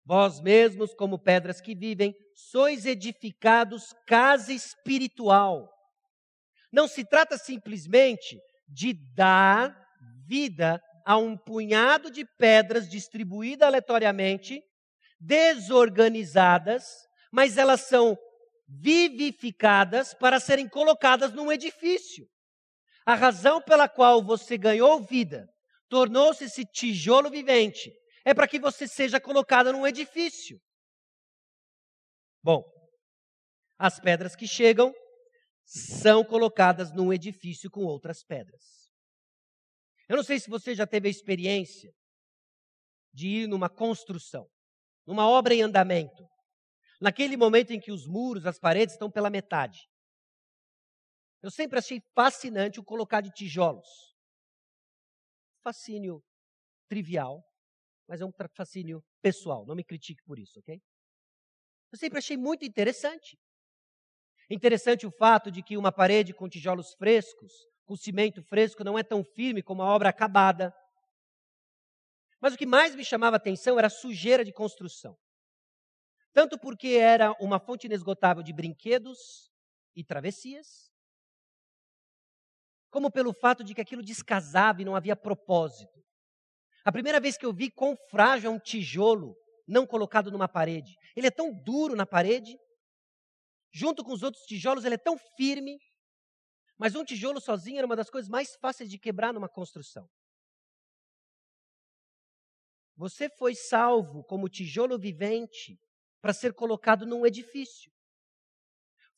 [0.05, 5.67] Vós mesmos, como pedras que vivem, sois edificados casa espiritual.
[6.71, 9.75] Não se trata simplesmente de dar
[10.25, 14.62] vida a um punhado de pedras distribuídas aleatoriamente,
[15.19, 16.84] desorganizadas,
[17.32, 18.17] mas elas são
[18.67, 22.28] vivificadas para serem colocadas num edifício.
[23.06, 25.47] A razão pela qual você ganhou vida,
[25.88, 27.93] tornou-se esse tijolo vivente,
[28.25, 30.60] é para que você seja colocado num edifício.
[32.41, 32.63] Bom,
[33.78, 34.93] as pedras que chegam
[35.65, 38.91] são colocadas num edifício com outras pedras.
[40.08, 41.91] Eu não sei se você já teve a experiência
[43.12, 44.47] de ir numa construção,
[45.06, 46.28] numa obra em andamento,
[47.01, 49.80] naquele momento em que os muros, as paredes estão pela metade.
[51.41, 53.88] Eu sempre achei fascinante o colocar de tijolos.
[55.63, 56.23] Fascínio
[56.88, 57.43] trivial,
[58.08, 60.80] mas é um fascínio pessoal, não me critique por isso, ok?
[61.91, 63.38] Eu sempre achei muito interessante.
[64.49, 67.51] Interessante o fato de que uma parede com tijolos frescos,
[67.86, 70.73] com cimento fresco, não é tão firme como a obra acabada.
[72.39, 75.17] Mas o que mais me chamava a atenção era a sujeira de construção.
[76.31, 79.49] Tanto porque era uma fonte inesgotável de brinquedos
[79.95, 80.91] e travessias,
[82.91, 86.03] como pelo fato de que aquilo descasava e não havia propósito.
[86.84, 89.36] A primeira vez que eu vi quão frágil é um tijolo
[89.67, 90.95] não colocado numa parede.
[91.15, 92.55] Ele é tão duro na parede
[93.75, 95.77] junto com os outros tijolos, ele é tão firme.
[96.77, 100.09] Mas um tijolo sozinho era uma das coisas mais fáceis de quebrar numa construção.
[102.95, 105.77] Você foi salvo como tijolo vivente
[106.21, 107.91] para ser colocado num edifício.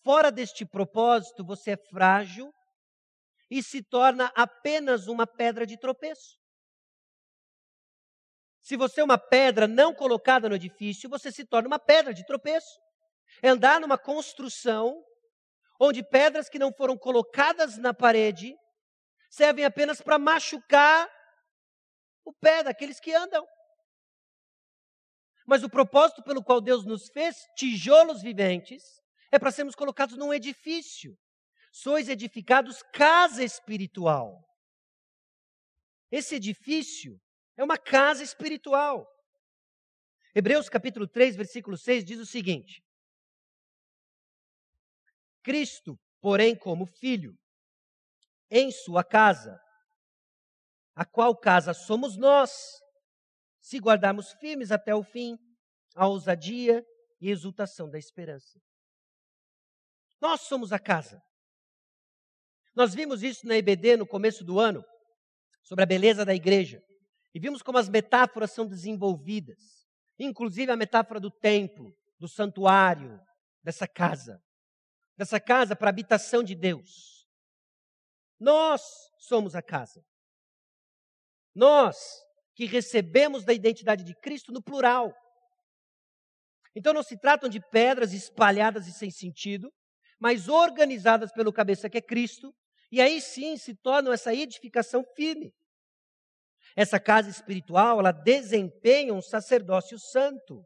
[0.04, 2.52] Fora deste propósito, você é frágil
[3.52, 6.36] e se torna apenas uma pedra de tropeço.
[8.60, 12.26] Se você é uma pedra não colocada no edifício, você se torna uma pedra de
[12.26, 12.87] tropeço
[13.44, 15.04] andar numa construção
[15.80, 18.56] onde pedras que não foram colocadas na parede
[19.30, 21.10] servem apenas para machucar
[22.26, 23.46] o pé daqueles que andam.
[25.46, 28.84] Mas o propósito pelo qual Deus nos fez, tijolos viventes,
[29.32, 31.18] é para sermos colocados num edifício.
[31.72, 34.44] Sois edificados casa espiritual.
[36.12, 37.20] Esse edifício
[37.56, 39.08] é uma casa espiritual.
[40.34, 42.84] Hebreus capítulo 3, versículo 6 diz o seguinte:
[45.48, 47.34] Cristo, porém, como filho,
[48.52, 49.58] em sua casa,
[50.94, 52.52] a qual casa somos nós,
[53.62, 55.38] se guardarmos firmes até o fim
[55.96, 56.86] a ousadia
[57.22, 58.60] e exultação da esperança.
[60.20, 61.18] Nós somos a casa.
[62.76, 64.84] Nós vimos isso na EBD no começo do ano,
[65.64, 66.84] sobre a beleza da igreja.
[67.34, 69.88] E vimos como as metáforas são desenvolvidas,
[70.20, 73.18] inclusive a metáfora do templo, do santuário,
[73.64, 74.42] dessa casa,
[75.18, 77.28] dessa casa para a habitação de Deus.
[78.40, 78.82] Nós
[79.18, 80.06] somos a casa.
[81.56, 81.98] Nós
[82.56, 85.14] que recebemos da identidade de Cristo no plural.
[86.76, 89.72] Então não se tratam de pedras espalhadas e sem sentido,
[90.20, 92.54] mas organizadas pelo cabeça que é Cristo,
[92.92, 95.54] e aí sim se tornam essa edificação firme.
[96.76, 100.64] Essa casa espiritual, ela desempenha um sacerdócio santo.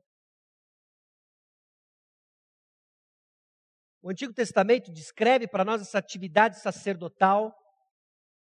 [4.01, 7.55] O Antigo Testamento descreve para nós essa atividade sacerdotal,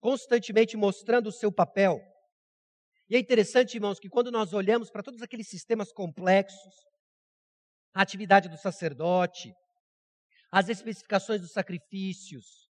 [0.00, 2.00] constantemente mostrando o seu papel.
[3.08, 6.74] E é interessante, irmãos, que quando nós olhamos para todos aqueles sistemas complexos,
[7.94, 9.54] a atividade do sacerdote,
[10.50, 12.68] as especificações dos sacrifícios,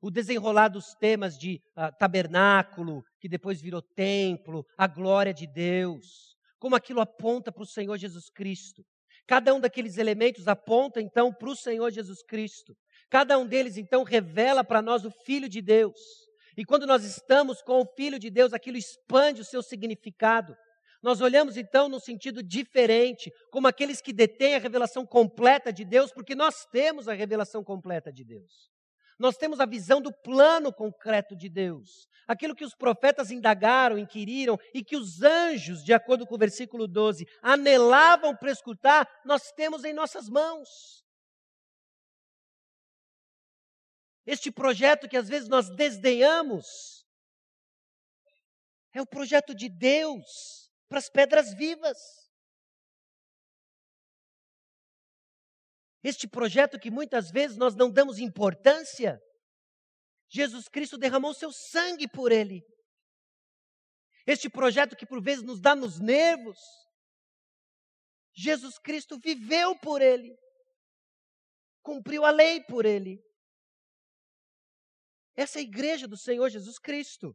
[0.00, 6.36] o desenrolar dos temas de uh, tabernáculo, que depois virou templo, a glória de Deus,
[6.58, 8.84] como aquilo aponta para o Senhor Jesus Cristo.
[9.26, 12.74] Cada um daqueles elementos aponta então para o Senhor Jesus Cristo.
[13.10, 15.98] Cada um deles então revela para nós o Filho de Deus.
[16.56, 20.54] E quando nós estamos com o Filho de Deus, aquilo expande o seu significado.
[21.02, 26.12] Nós olhamos então num sentido diferente, como aqueles que detêm a revelação completa de Deus,
[26.12, 28.73] porque nós temos a revelação completa de Deus.
[29.18, 32.08] Nós temos a visão do plano concreto de Deus.
[32.26, 36.88] Aquilo que os profetas indagaram, inquiriram e que os anjos, de acordo com o versículo
[36.88, 41.04] 12, anelavam para escutar, nós temos em nossas mãos.
[44.26, 47.04] Este projeto que às vezes nós desdenhamos,
[48.94, 52.23] é o projeto de Deus para as pedras vivas.
[56.04, 59.18] Este projeto que muitas vezes nós não damos importância,
[60.28, 62.62] Jesus Cristo derramou seu sangue por ele.
[64.26, 66.58] Este projeto que por vezes nos dá nos nervos,
[68.34, 70.36] Jesus Cristo viveu por ele,
[71.82, 73.18] cumpriu a lei por ele.
[75.34, 77.34] Essa é a igreja do Senhor Jesus Cristo.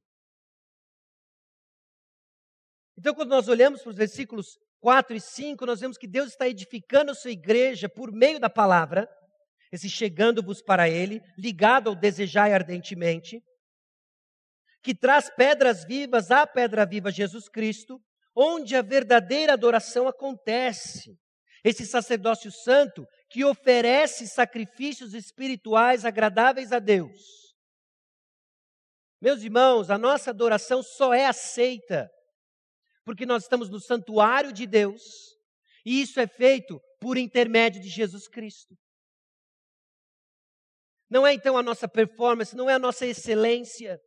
[2.95, 6.47] Então, quando nós olhamos para os versículos 4 e 5, nós vemos que Deus está
[6.47, 9.09] edificando a sua igreja por meio da palavra,
[9.71, 13.43] esse chegando-vos para Ele, ligado ao desejar ardentemente,
[14.81, 18.01] que traz pedras vivas à pedra viva Jesus Cristo,
[18.35, 21.17] onde a verdadeira adoração acontece.
[21.63, 27.49] Esse sacerdócio santo que oferece sacrifícios espirituais agradáveis a Deus.
[29.21, 32.09] Meus irmãos, a nossa adoração só é aceita
[33.05, 35.01] porque nós estamos no santuário de Deus,
[35.85, 38.75] e isso é feito por intermédio de Jesus Cristo.
[41.09, 43.99] Não é então a nossa performance, não é a nossa excelência.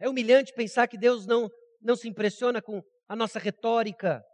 [0.00, 1.48] É humilhante pensar que Deus não,
[1.80, 4.24] não se impressiona com a nossa retórica,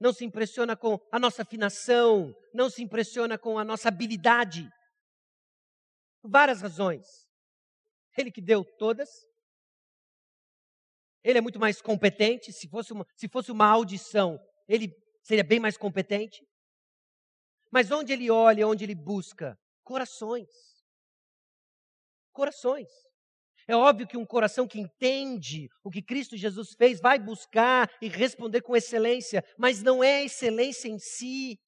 [0.00, 4.66] não se impressiona com a nossa afinação, não se impressiona com a nossa habilidade.
[6.22, 7.06] Por várias razões.
[8.16, 9.10] Ele que deu todas,
[11.24, 12.52] ele é muito mais competente.
[12.52, 16.46] Se fosse uma, se fosse uma audição, ele seria bem mais competente.
[17.72, 19.58] Mas onde ele olha, onde ele busca?
[19.82, 20.48] Corações.
[22.30, 22.88] Corações.
[23.66, 28.08] É óbvio que um coração que entende o que Cristo Jesus fez vai buscar e
[28.08, 31.58] responder com excelência, mas não é excelência em si,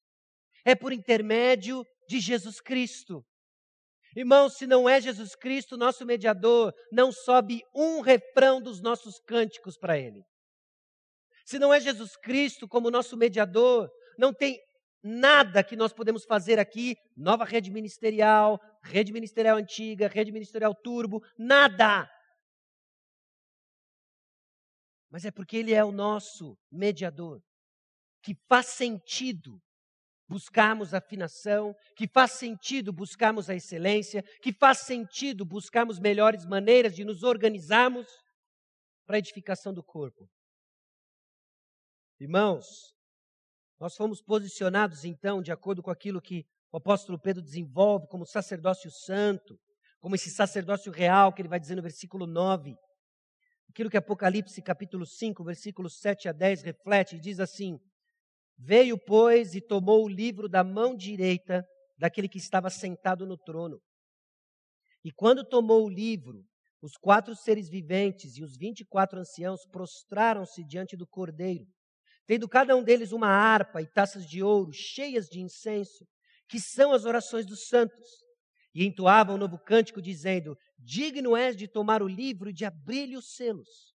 [0.64, 3.24] é por intermédio de Jesus Cristo.
[4.16, 9.76] Irmãos, se não é Jesus Cristo, nosso mediador, não sobe um refrão dos nossos cânticos
[9.76, 10.24] para Ele.
[11.44, 14.58] Se não é Jesus Cristo como nosso mediador, não tem
[15.02, 21.22] nada que nós podemos fazer aqui, nova rede ministerial, rede ministerial antiga, rede ministerial turbo,
[21.38, 22.08] nada.
[25.10, 27.42] Mas é porque Ele é o nosso mediador,
[28.22, 29.60] que faz sentido
[30.28, 37.04] buscarmos afinação, que faz sentido buscarmos a excelência, que faz sentido buscarmos melhores maneiras de
[37.04, 38.06] nos organizarmos
[39.06, 40.28] para a edificação do corpo.
[42.18, 42.66] Irmãos,
[43.78, 48.90] nós fomos posicionados então de acordo com aquilo que o apóstolo Pedro desenvolve como sacerdócio
[48.90, 49.58] santo,
[50.00, 52.74] como esse sacerdócio real que ele vai dizer no versículo 9.
[53.68, 57.78] Aquilo que Apocalipse capítulo 5, versículos 7 a 10 reflete e diz assim:
[58.58, 61.64] Veio, pois, e tomou o livro da mão direita
[61.98, 63.80] daquele que estava sentado no trono.
[65.04, 66.44] E quando tomou o livro,
[66.82, 71.66] os quatro seres viventes e os vinte e quatro anciãos prostraram-se diante do cordeiro,
[72.26, 76.06] tendo cada um deles uma harpa e taças de ouro cheias de incenso,
[76.48, 78.24] que são as orações dos santos.
[78.74, 83.16] E entoavam um novo cântico, dizendo: Digno és de tomar o livro e de abrir-lhe
[83.16, 83.94] os selos,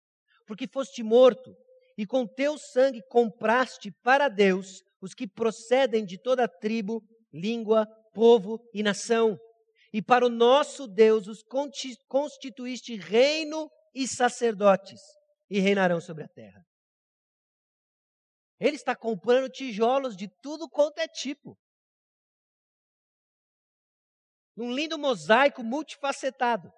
[0.47, 1.53] porque foste morto,
[1.99, 8.65] e com teu sangue compraste para Deus os que procedem de toda tribo, língua, povo
[8.73, 9.37] e nação.
[9.93, 11.43] E para o nosso Deus os
[12.07, 15.01] constituíste reino e sacerdotes,
[15.51, 16.65] e reinarão sobre a terra.
[18.61, 21.59] Ele está comprando tijolos de tudo quanto é tipo.
[24.55, 26.73] Num lindo mosaico multifacetado.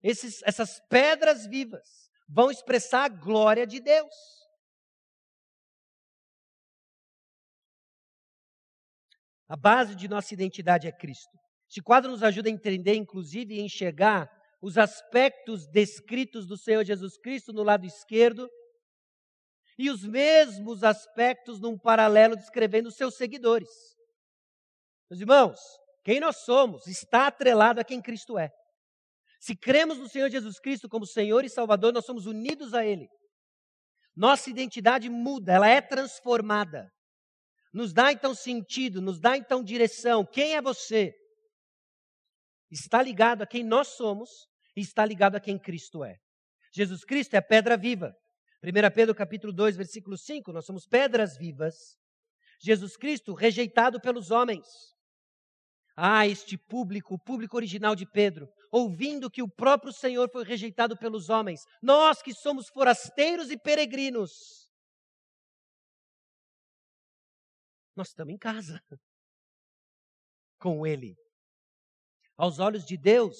[0.00, 4.14] Esses, essas pedras vivas vão expressar a glória de Deus.
[9.48, 11.38] A base de nossa identidade é Cristo.
[11.68, 17.18] Este quadro nos ajuda a entender, inclusive, e enxergar os aspectos descritos do Senhor Jesus
[17.18, 18.48] Cristo no lado esquerdo
[19.78, 23.68] e os mesmos aspectos num paralelo descrevendo os seus seguidores.
[25.10, 25.60] Meus irmãos,
[26.02, 28.50] quem nós somos está atrelado a quem Cristo é.
[29.44, 33.06] Se cremos no Senhor Jesus Cristo como Senhor e Salvador, nós somos unidos a Ele.
[34.16, 36.90] Nossa identidade muda, ela é transformada.
[37.70, 40.24] Nos dá então sentido, nos dá então direção.
[40.24, 41.12] Quem é você?
[42.70, 44.30] Está ligado a quem nós somos
[44.74, 46.16] e está ligado a quem Cristo é.
[46.72, 48.14] Jesus Cristo é a pedra viva.
[48.62, 51.98] 1 Pedro capítulo 2, versículo 5, nós somos pedras vivas.
[52.62, 54.66] Jesus Cristo rejeitado pelos homens.
[55.96, 60.96] Ah, este público, o público original de Pedro, ouvindo que o próprio Senhor foi rejeitado
[60.96, 61.64] pelos homens.
[61.80, 64.68] Nós que somos forasteiros e peregrinos,
[67.94, 68.82] nós estamos em casa
[70.58, 71.16] com Ele.
[72.36, 73.36] Aos olhos de Deus,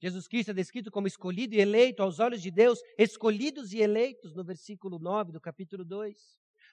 [0.00, 4.34] Jesus Cristo é descrito como escolhido e eleito, aos olhos de Deus, escolhidos e eleitos,
[4.34, 6.16] no versículo 9 do capítulo 2.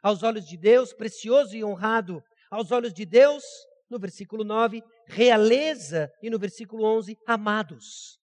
[0.01, 2.23] Aos olhos de Deus, precioso e honrado.
[2.49, 3.43] Aos olhos de Deus,
[3.89, 4.81] no versículo 9,
[5.11, 8.17] realeza, e no versículo 11, amados.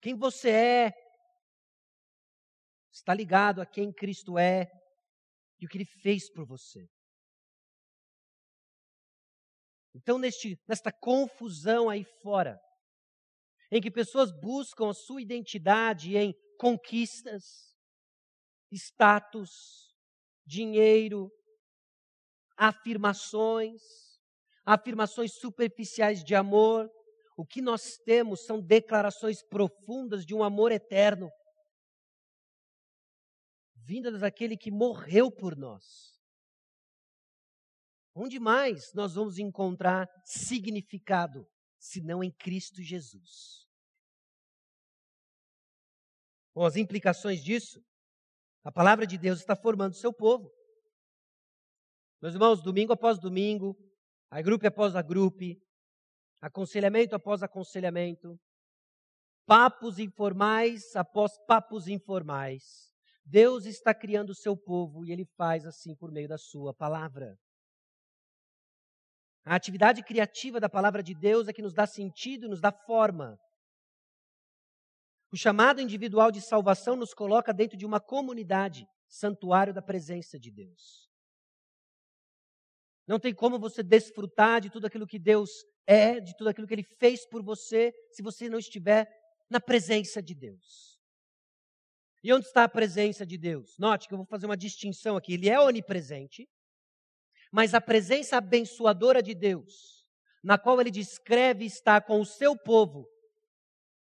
[0.00, 0.92] Quem você é
[2.92, 4.70] está ligado a quem Cristo é
[5.58, 6.86] e o que ele fez por você.
[9.92, 12.60] Então, neste, nesta confusão aí fora,
[13.72, 17.74] em que pessoas buscam a sua identidade em conquistas,
[18.70, 19.92] status,
[20.46, 21.30] dinheiro,
[22.56, 23.82] afirmações,
[24.64, 26.90] afirmações superficiais de amor,
[27.36, 31.30] o que nós temos são declarações profundas de um amor eterno
[33.84, 36.14] vindas daquele que morreu por nós.
[38.14, 41.46] Onde mais nós vamos encontrar significado,
[41.78, 43.66] se não em Cristo Jesus?
[46.54, 47.84] Bom, as implicações disso,
[48.62, 50.50] a palavra de Deus está formando o seu povo.
[52.22, 53.76] Meus irmãos, domingo após domingo,
[54.42, 55.38] grupo após a grupo,
[56.40, 58.38] aconselhamento após aconselhamento,
[59.46, 62.92] papos informais após papos informais,
[63.24, 67.38] Deus está criando o seu povo e ele faz assim por meio da sua palavra.
[69.46, 73.38] A atividade criativa da palavra de Deus é que nos dá sentido, nos dá forma.
[75.30, 80.50] O chamado individual de salvação nos coloca dentro de uma comunidade, santuário da presença de
[80.50, 81.10] Deus.
[83.06, 85.50] Não tem como você desfrutar de tudo aquilo que Deus
[85.86, 89.06] é, de tudo aquilo que Ele fez por você, se você não estiver
[89.50, 90.98] na presença de Deus.
[92.22, 93.76] E onde está a presença de Deus?
[93.78, 95.34] Note que eu vou fazer uma distinção aqui.
[95.34, 96.48] Ele é onipresente,
[97.52, 100.06] mas a presença abençoadora de Deus,
[100.42, 103.06] na qual ele descreve estar com o seu povo,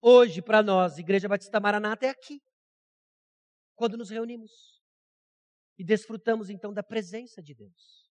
[0.02, 2.42] hoje para nós, Igreja Batista Maranata, é aqui.
[3.74, 4.82] Quando nos reunimos
[5.78, 8.09] e desfrutamos então da presença de Deus.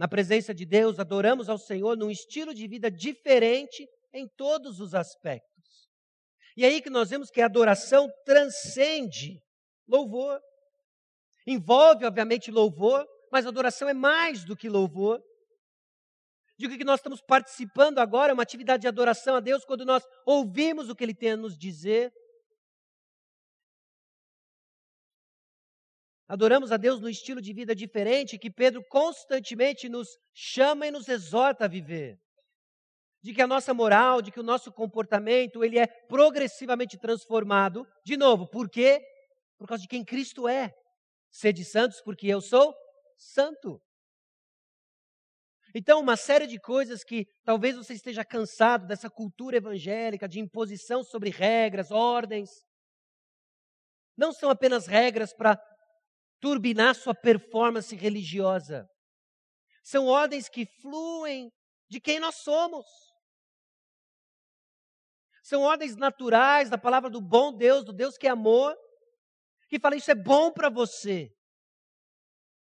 [0.00, 4.94] Na presença de Deus, adoramos ao Senhor num estilo de vida diferente em todos os
[4.94, 5.90] aspectos.
[6.56, 9.42] E é aí que nós vemos que a adoração transcende
[9.86, 10.40] louvor.
[11.46, 15.22] Envolve, obviamente, louvor, mas adoração é mais do que louvor.
[16.58, 20.02] Digo que nós estamos participando agora, é uma atividade de adoração a Deus, quando nós
[20.24, 22.10] ouvimos o que Ele tem a nos dizer.
[26.30, 31.08] Adoramos a Deus no estilo de vida diferente que Pedro constantemente nos chama e nos
[31.08, 32.20] exorta a viver
[33.20, 37.84] de que a nossa moral, de que o nosso comportamento, ele é progressivamente transformado.
[38.04, 39.04] De novo, por quê?
[39.58, 40.72] Por causa de quem Cristo é.
[41.32, 42.72] Sede santos porque eu sou
[43.16, 43.82] santo.
[45.74, 51.02] Então, uma série de coisas que talvez você esteja cansado dessa cultura evangélica de imposição
[51.02, 52.50] sobre regras, ordens.
[54.16, 55.60] Não são apenas regras para
[56.40, 58.88] turbinar sua performance religiosa.
[59.82, 61.50] São ordens que fluem
[61.88, 62.86] de quem nós somos.
[65.42, 68.76] São ordens naturais da palavra do bom Deus, do Deus que é amor,
[69.68, 71.28] que fala: Isso é bom para você.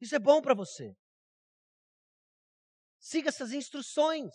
[0.00, 0.94] Isso é bom para você.
[3.00, 4.32] Siga essas instruções.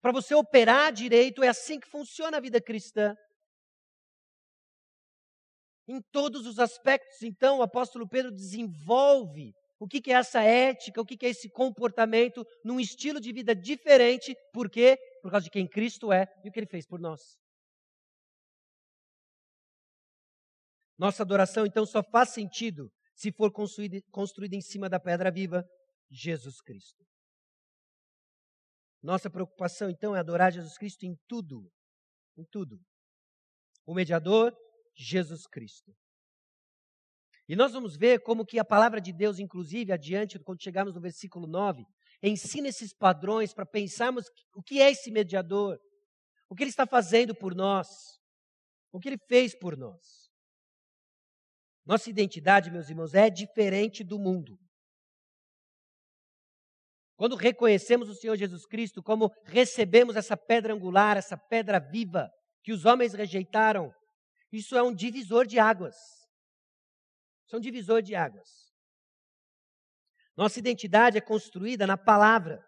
[0.00, 3.14] Para você operar direito, é assim que funciona a vida cristã.
[5.90, 11.04] Em todos os aspectos, então, o apóstolo Pedro desenvolve o que é essa ética, o
[11.04, 14.36] que é esse comportamento num estilo de vida diferente.
[14.52, 14.96] Por quê?
[15.20, 17.20] Por causa de quem Cristo é e o que ele fez por nós.
[20.96, 25.68] Nossa adoração, então, só faz sentido se for construída, construída em cima da pedra viva,
[26.08, 27.04] Jesus Cristo.
[29.02, 31.68] Nossa preocupação, então, é adorar Jesus Cristo em tudo.
[32.36, 32.78] Em tudo.
[33.84, 34.56] O mediador,
[35.02, 35.92] Jesus Cristo.
[37.48, 41.00] E nós vamos ver como que a palavra de Deus, inclusive, adiante, quando chegarmos no
[41.00, 41.84] versículo 9,
[42.22, 45.78] ensina esses padrões para pensarmos o que é esse mediador,
[46.48, 47.88] o que ele está fazendo por nós,
[48.92, 50.30] o que ele fez por nós.
[51.84, 54.56] Nossa identidade, meus irmãos, é diferente do mundo.
[57.16, 62.30] Quando reconhecemos o Senhor Jesus Cristo, como recebemos essa pedra angular, essa pedra viva
[62.62, 63.92] que os homens rejeitaram,
[64.52, 65.96] isso é um divisor de águas.
[67.46, 68.48] Isso é um divisor de águas.
[70.36, 72.64] Nossa identidade é construída na palavra,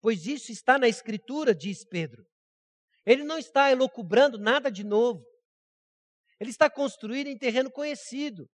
[0.00, 2.24] pois isso está na Escritura, diz Pedro.
[3.04, 5.24] Ele não está elocubrando nada de novo.
[6.38, 8.48] Ele está construído em terreno conhecido.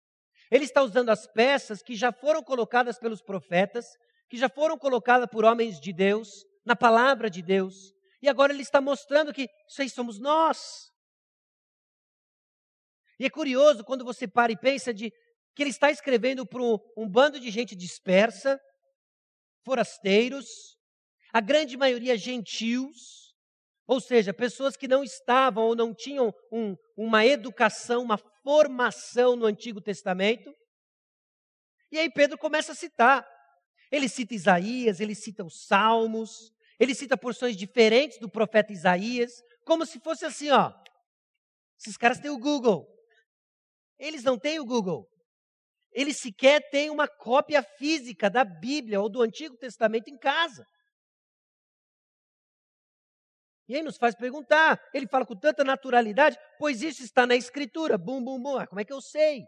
[0.52, 3.86] Ele está usando as peças que já foram colocadas pelos profetas
[4.30, 8.64] que já foram colocadas por homens de Deus, na palavra de Deus, e agora ele
[8.64, 10.92] está mostrando que isso aí somos nós.
[13.20, 15.12] E é curioso quando você para e pensa de
[15.56, 18.60] que ele está escrevendo para um, um bando de gente dispersa,
[19.64, 20.78] forasteiros,
[21.32, 23.34] a grande maioria gentios,
[23.88, 29.46] ou seja, pessoas que não estavam ou não tinham um, uma educação, uma formação no
[29.46, 30.54] Antigo Testamento.
[31.92, 33.26] E aí Pedro começa a citar
[33.92, 39.32] ele cita Isaías, ele cita os Salmos, ele cita porções diferentes do profeta Isaías,
[39.64, 40.74] como se fosse assim, ó.
[41.80, 42.88] Esses caras têm o Google.
[43.98, 45.10] Eles não têm o Google.
[45.92, 50.66] Eles sequer têm uma cópia física da Bíblia ou do Antigo Testamento em casa.
[53.68, 54.80] E aí nos faz perguntar.
[54.94, 57.98] Ele fala com tanta naturalidade, pois isso está na Escritura.
[57.98, 58.58] Bum, bum, bum.
[58.58, 59.44] Ah, como é que eu sei?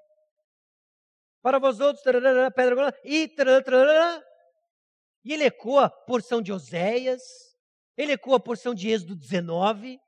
[1.41, 4.23] Para vós outros, tarará, pedra, e tarará,
[5.23, 7.21] e ele ecoa a porção de Oséias,
[7.97, 9.99] ele ecoa a porção de Êxodo 19.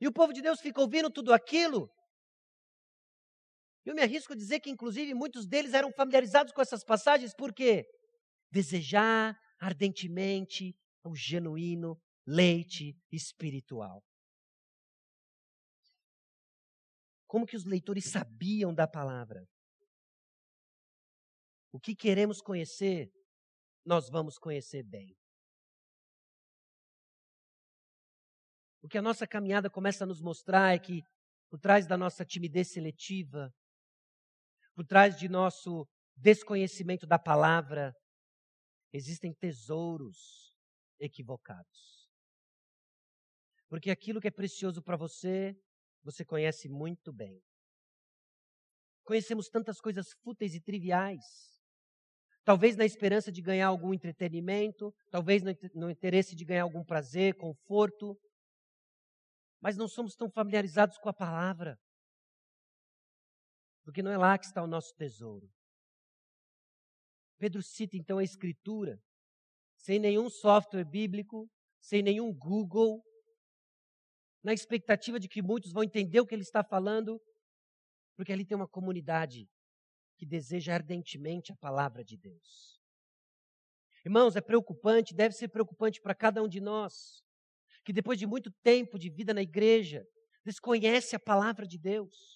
[0.00, 1.88] E o povo de Deus fica ouvindo tudo aquilo.
[3.84, 7.86] Eu me arrisco a dizer que, inclusive, muitos deles eram familiarizados com essas passagens, porque
[8.50, 14.02] desejar ardentemente o genuíno leite espiritual.
[17.26, 19.46] Como que os leitores sabiam da palavra?
[21.72, 23.12] O que queremos conhecer
[23.84, 25.14] nós vamos conhecer bem.
[28.80, 31.02] O que a nossa caminhada começa a nos mostrar é que,
[31.50, 33.52] por trás da nossa timidez seletiva,
[34.74, 37.94] por trás de nosso desconhecimento da palavra,
[38.92, 40.54] existem tesouros
[40.98, 42.08] equivocados.
[43.68, 45.56] Porque aquilo que é precioso para você,
[46.02, 47.42] você conhece muito bem.
[49.04, 51.54] Conhecemos tantas coisas fúteis e triviais
[52.44, 55.42] talvez na esperança de ganhar algum entretenimento, talvez
[55.74, 58.16] no interesse de ganhar algum prazer, conforto,
[59.60, 61.78] mas não somos tão familiarizados com a palavra,
[63.84, 65.48] porque não é lá que está o nosso tesouro.
[67.38, 68.98] Pedro cita então a Escritura,
[69.76, 73.04] sem nenhum software bíblico, sem nenhum Google,
[74.42, 77.20] na expectativa de que muitos vão entender o que ele está falando,
[78.16, 79.48] porque ali tem uma comunidade
[80.16, 82.80] que deseja ardentemente a palavra de Deus.
[84.04, 87.22] Irmãos, é preocupante, deve ser preocupante para cada um de nós,
[87.84, 90.06] que depois de muito tempo de vida na igreja,
[90.44, 92.33] desconhece a palavra de Deus,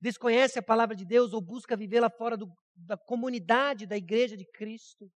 [0.00, 4.44] desconhece a palavra de Deus ou busca vivê-la fora do, da comunidade da igreja de
[4.44, 5.10] Cristo.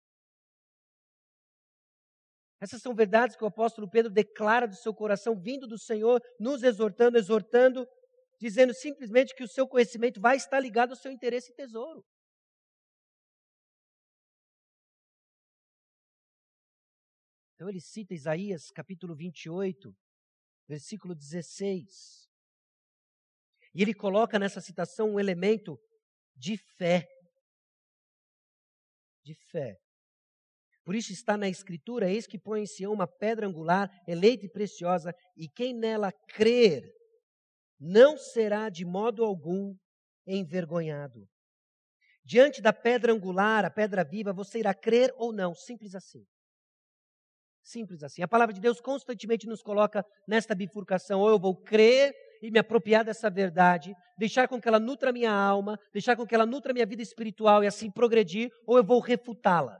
[2.59, 6.61] Essas são verdades que o apóstolo Pedro declara do seu coração, vindo do Senhor, nos
[6.61, 7.87] exortando, exortando
[8.41, 12.03] dizendo simplesmente que o seu conhecimento vai estar ligado ao seu interesse e tesouro.
[17.53, 19.95] Então ele cita Isaías capítulo 28,
[20.67, 22.30] versículo 16.
[23.73, 25.79] E ele coloca nessa citação um elemento
[26.35, 27.07] de fé.
[29.23, 29.77] De fé.
[30.83, 34.49] Por isso está na Escritura: eis que põe em Sião uma pedra angular, eleita e
[34.49, 36.83] preciosa, e quem nela crer
[37.79, 39.75] não será de modo algum
[40.25, 41.27] envergonhado.
[42.23, 46.23] Diante da pedra angular, a pedra viva, você irá crer ou não, simples assim.
[47.63, 48.21] Simples assim.
[48.21, 52.59] A palavra de Deus constantemente nos coloca nesta bifurcação: ou eu vou crer e me
[52.59, 56.73] apropriar dessa verdade, deixar com que ela nutra minha alma, deixar com que ela nutra
[56.73, 59.77] minha vida espiritual e assim progredir, ou eu vou refutá-la.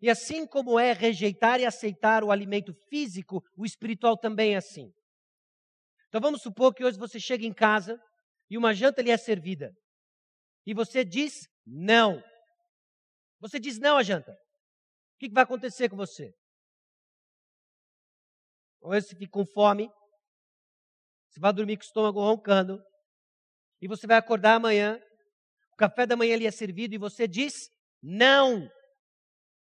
[0.00, 4.90] E assim como é rejeitar e aceitar o alimento físico, o espiritual também é assim.
[6.08, 7.98] Então vamos supor que hoje você chega em casa
[8.48, 9.72] e uma janta lhe é servida.
[10.66, 11.32] E você diz
[11.66, 12.22] não.
[13.40, 14.32] Você diz não à janta.
[14.32, 16.32] O que vai acontecer com você?
[18.80, 19.90] Ou você fica com fome,
[21.36, 22.82] você vai dormir com o estômago roncando,
[23.82, 24.98] e você vai acordar amanhã,
[25.70, 27.52] o café da manhã lhe é servido e você diz
[28.02, 28.64] não.
[28.64, 28.70] O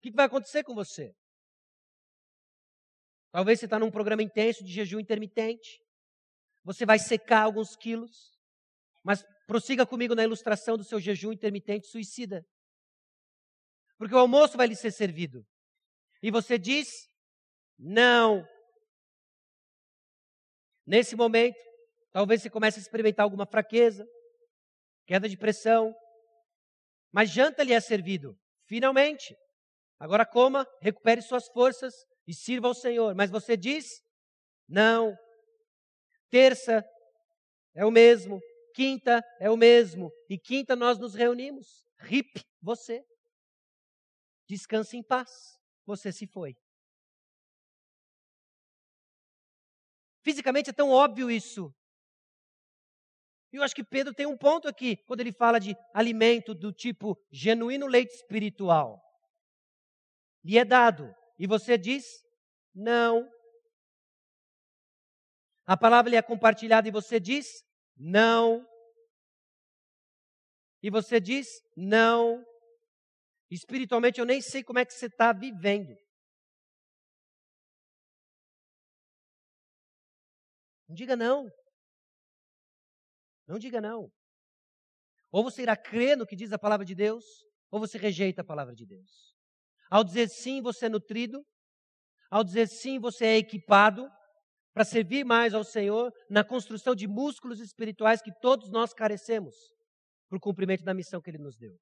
[0.03, 1.15] que vai acontecer com você?
[3.31, 5.79] Talvez você está num programa intenso de jejum intermitente.
[6.63, 8.37] Você vai secar alguns quilos.
[9.03, 12.45] Mas prossiga comigo na ilustração do seu jejum intermitente suicida.
[13.97, 15.43] Porque o almoço vai lhe ser servido.
[16.21, 16.87] E você diz:
[17.79, 18.47] não.
[20.87, 21.59] Nesse momento,
[22.13, 24.07] talvez você comece a experimentar alguma fraqueza,
[25.05, 25.93] queda de pressão.
[27.11, 28.39] Mas janta lhe é servido.
[28.65, 29.35] Finalmente.
[29.99, 31.93] Agora coma, recupere suas forças
[32.25, 33.13] e sirva ao Senhor.
[33.15, 34.01] Mas você diz:
[34.67, 35.13] não.
[36.29, 36.85] Terça
[37.75, 38.39] é o mesmo,
[38.73, 41.85] quinta é o mesmo, e quinta nós nos reunimos.
[41.99, 43.03] RIP, você.
[44.47, 45.29] Descanse em paz,
[45.85, 46.55] você se foi.
[50.27, 51.73] Fisicamente é tão óbvio isso.
[53.53, 56.73] E eu acho que Pedro tem um ponto aqui, quando ele fala de alimento do
[56.73, 59.01] tipo genuíno leite espiritual
[60.43, 61.13] lhe é dado.
[61.39, 62.03] E você diz:
[62.75, 63.29] não.
[65.65, 67.47] A palavra lhe é compartilhada e você diz:
[67.95, 68.65] não.
[70.83, 72.43] E você diz: não.
[73.49, 75.95] Espiritualmente eu nem sei como é que você está vivendo.
[80.87, 81.49] Não diga não.
[83.47, 84.11] Não diga não.
[85.31, 87.25] Ou você irá crer no que diz a palavra de Deus,
[87.69, 89.35] ou você rejeita a palavra de Deus.
[89.89, 91.45] Ao dizer sim, você é nutrido.
[92.29, 94.09] Ao dizer sim, você é equipado
[94.73, 99.55] para servir mais ao Senhor na construção de músculos espirituais que todos nós carecemos
[100.29, 101.75] para o cumprimento da missão que Ele nos deu.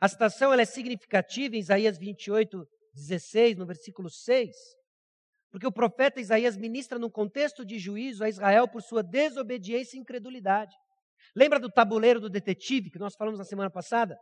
[0.00, 4.54] A citação ela é significativa em Isaías 28, 16, no versículo 6,
[5.56, 10.00] porque o profeta Isaías ministra num contexto de juízo a Israel por sua desobediência e
[10.00, 10.76] incredulidade.
[11.34, 14.18] Lembra do tabuleiro do detetive que nós falamos na semana passada?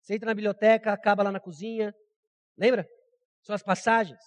[0.00, 1.92] Você entra na biblioteca, acaba lá na cozinha.
[2.56, 2.86] Lembra?
[3.42, 4.20] São as passagens.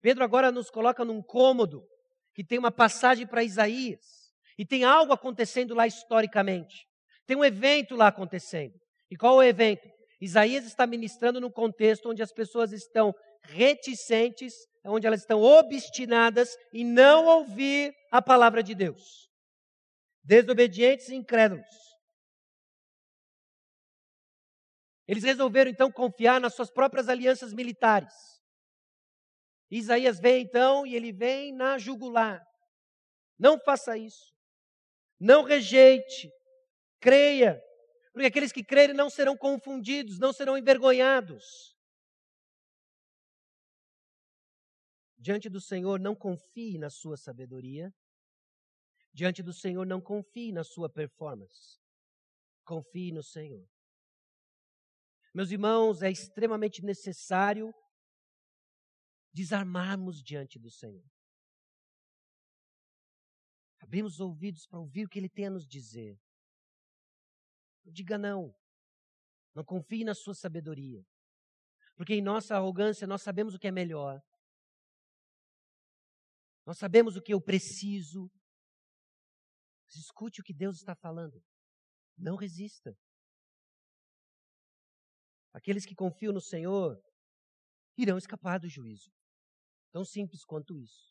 [0.00, 1.86] Pedro agora nos coloca num cômodo
[2.34, 4.00] que tem uma passagem para Isaías.
[4.56, 6.86] E tem algo acontecendo lá historicamente.
[7.26, 8.72] Tem um evento lá acontecendo.
[9.10, 9.86] E qual é o evento?
[10.18, 14.54] Isaías está ministrando num contexto onde as pessoas estão reticentes,
[14.84, 19.28] onde elas estão obstinadas em não ouvir a palavra de Deus.
[20.22, 21.66] Desobedientes e incrédulos.
[25.06, 28.12] Eles resolveram então confiar nas suas próprias alianças militares.
[29.70, 32.42] Isaías vem então e ele vem na jugular.
[33.38, 34.34] Não faça isso.
[35.18, 36.30] Não rejeite.
[37.00, 37.62] Creia.
[38.12, 41.77] Porque aqueles que crerem não serão confundidos, não serão envergonhados.
[45.18, 47.92] Diante do Senhor, não confie na sua sabedoria.
[49.12, 51.80] Diante do Senhor, não confie na sua performance.
[52.64, 53.68] Confie no Senhor.
[55.34, 57.74] Meus irmãos, é extremamente necessário
[59.32, 61.04] desarmarmos diante do Senhor.
[63.80, 66.18] Abrimos os ouvidos para ouvir o que Ele tem a nos dizer.
[67.84, 68.54] Não diga não.
[69.54, 71.04] Não confie na sua sabedoria.
[71.96, 74.22] Porque em nossa arrogância nós sabemos o que é melhor.
[76.68, 78.30] Nós sabemos o que eu preciso.
[79.88, 81.42] Escute o que Deus está falando.
[82.14, 82.94] Não resista.
[85.54, 87.02] Aqueles que confiam no Senhor
[87.96, 89.10] irão escapar do juízo.
[89.92, 91.10] Tão simples quanto isso.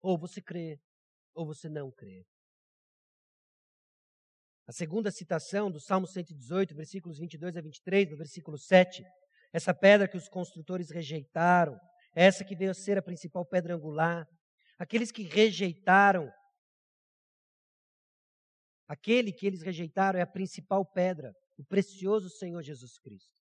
[0.00, 0.80] Ou você crê,
[1.34, 2.24] ou você não crê.
[4.66, 9.04] A segunda citação do Salmo 118, versículos 22 a 23, no versículo 7,
[9.52, 11.78] essa pedra que os construtores rejeitaram,
[12.14, 14.26] essa que veio a ser a principal pedra angular,
[14.80, 16.32] aqueles que rejeitaram,
[18.88, 23.38] aquele que eles rejeitaram é a principal pedra, o precioso Senhor Jesus Cristo.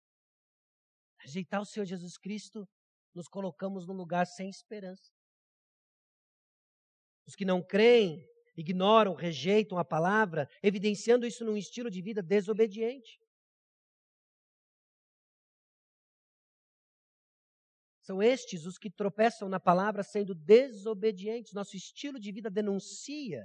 [1.20, 2.68] Rejeitar o Senhor Jesus Cristo,
[3.14, 5.12] nos colocamos num lugar sem esperança.
[7.28, 8.26] Os que não creem,
[8.56, 13.20] ignoram, rejeitam a palavra, evidenciando isso num estilo de vida desobediente.
[18.08, 21.52] São estes os que tropeçam na palavra sendo desobedientes.
[21.52, 23.44] Nosso estilo de vida denuncia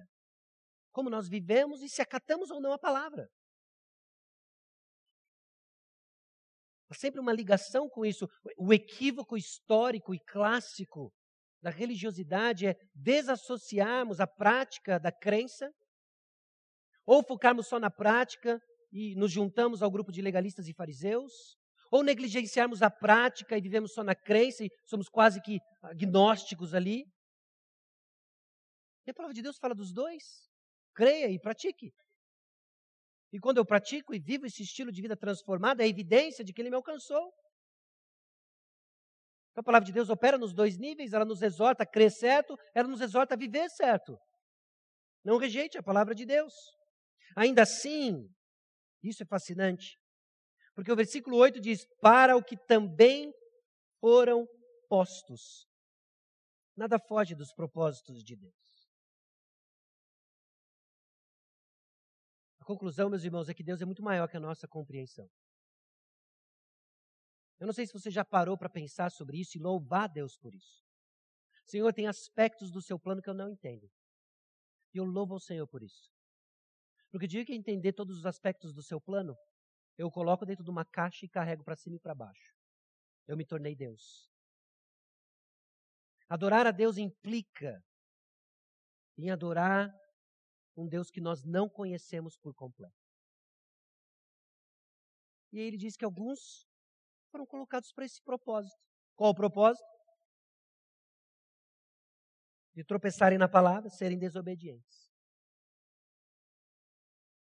[0.92, 3.28] como nós vivemos e se acatamos ou não a palavra.
[6.88, 8.28] Há sempre uma ligação com isso.
[8.56, 11.12] O equívoco histórico e clássico
[11.60, 15.72] da religiosidade é desassociarmos a prática da crença,
[17.04, 18.60] ou focarmos só na prática
[18.92, 21.56] e nos juntamos ao grupo de legalistas e fariseus,
[21.92, 27.04] ou negligenciarmos a prática e vivemos só na crença e somos quase que agnósticos ali.
[29.06, 30.24] E a palavra de Deus fala dos dois.
[30.94, 31.92] Creia e pratique.
[33.30, 36.62] E quando eu pratico e vivo esse estilo de vida transformado, é evidência de que
[36.62, 37.30] ele me alcançou.
[39.50, 42.56] Então, a palavra de Deus opera nos dois níveis, ela nos exorta a crer certo,
[42.74, 44.18] ela nos exorta a viver certo.
[45.22, 46.54] Não rejeite a palavra de Deus.
[47.36, 48.26] Ainda assim,
[49.02, 49.98] isso é fascinante.
[50.74, 53.32] Porque o versículo 8 diz: Para o que também
[54.00, 54.46] foram
[54.88, 55.66] postos.
[56.76, 58.90] Nada foge dos propósitos de Deus.
[62.58, 65.28] A conclusão, meus irmãos, é que Deus é muito maior que a nossa compreensão.
[67.58, 70.54] Eu não sei se você já parou para pensar sobre isso e louvar Deus por
[70.54, 70.82] isso.
[71.66, 73.88] Senhor, tem aspectos do seu plano que eu não entendo.
[74.94, 76.10] E eu louvo ao Senhor por isso.
[77.10, 79.36] Porque o dia que entender todos os aspectos do seu plano,
[79.96, 82.54] eu coloco dentro de uma caixa e carrego para cima e para baixo.
[83.26, 84.30] Eu me tornei Deus.
[86.28, 87.84] Adorar a Deus implica
[89.18, 89.92] em adorar
[90.76, 92.96] um Deus que nós não conhecemos por completo.
[95.52, 96.66] E aí ele diz que alguns
[97.30, 98.80] foram colocados para esse propósito.
[99.14, 99.86] Qual o propósito?
[102.74, 105.11] De tropeçarem na palavra, serem desobedientes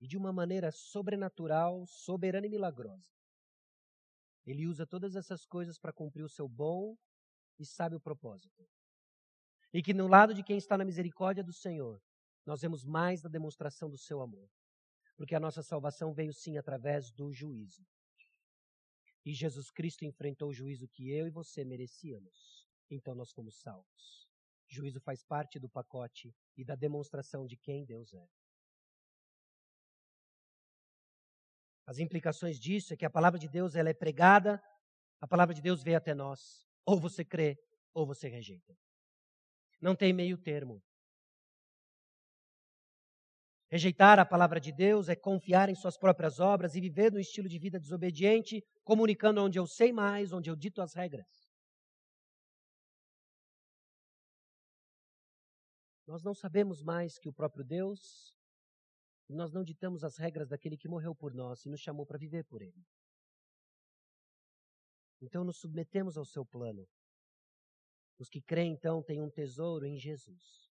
[0.05, 3.11] e de uma maneira sobrenatural, soberana e milagrosa.
[4.45, 6.95] Ele usa todas essas coisas para cumprir o seu bom
[7.59, 8.69] e sábio propósito.
[9.73, 12.03] E que no lado de quem está na misericórdia do Senhor,
[12.45, 14.47] nós vemos mais da demonstração do seu amor.
[15.17, 17.83] Porque a nossa salvação veio sim através do juízo.
[19.25, 22.69] E Jesus Cristo enfrentou o juízo que eu e você merecíamos.
[22.91, 24.29] Então nós fomos salvos.
[24.69, 28.29] Juízo faz parte do pacote e da demonstração de quem Deus é.
[31.87, 34.63] As implicações disso é que a palavra de Deus ela é pregada,
[35.21, 36.67] a palavra de Deus veio até nós.
[36.87, 37.59] Ou você crê,
[37.93, 38.75] ou você rejeita.
[39.81, 40.83] Não tem meio termo.
[43.71, 47.49] Rejeitar a palavra de Deus é confiar em suas próprias obras e viver no estilo
[47.49, 51.51] de vida desobediente, comunicando onde eu sei mais, onde eu dito as regras.
[56.07, 58.34] Nós não sabemos mais que o próprio Deus,
[59.29, 62.19] e nós não ditamos as regras daquele que morreu por nós e nos chamou para
[62.19, 62.87] viver por ele.
[65.21, 66.89] Então nos submetemos ao seu plano.
[68.19, 70.71] Os que creem, então, têm um tesouro em Jesus,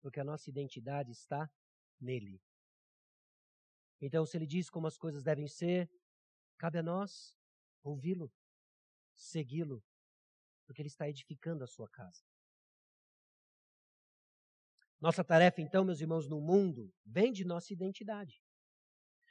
[0.00, 1.50] porque a nossa identidade está
[2.00, 2.40] nele.
[4.00, 5.90] Então, se ele diz como as coisas devem ser,
[6.56, 7.36] cabe a nós
[7.82, 8.32] ouvi-lo,
[9.14, 9.84] segui-lo,
[10.66, 12.24] porque ele está edificando a sua casa.
[15.04, 18.40] Nossa tarefa, então, meus irmãos, no mundo, vem de nossa identidade.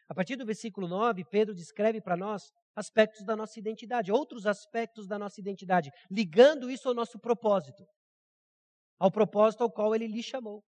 [0.08, 5.08] A partir do versículo 9, Pedro descreve para nós aspectos da nossa identidade, outros aspectos
[5.08, 7.84] da nossa identidade, ligando isso ao nosso propósito,
[9.00, 10.64] ao propósito ao qual ele lhe chamou.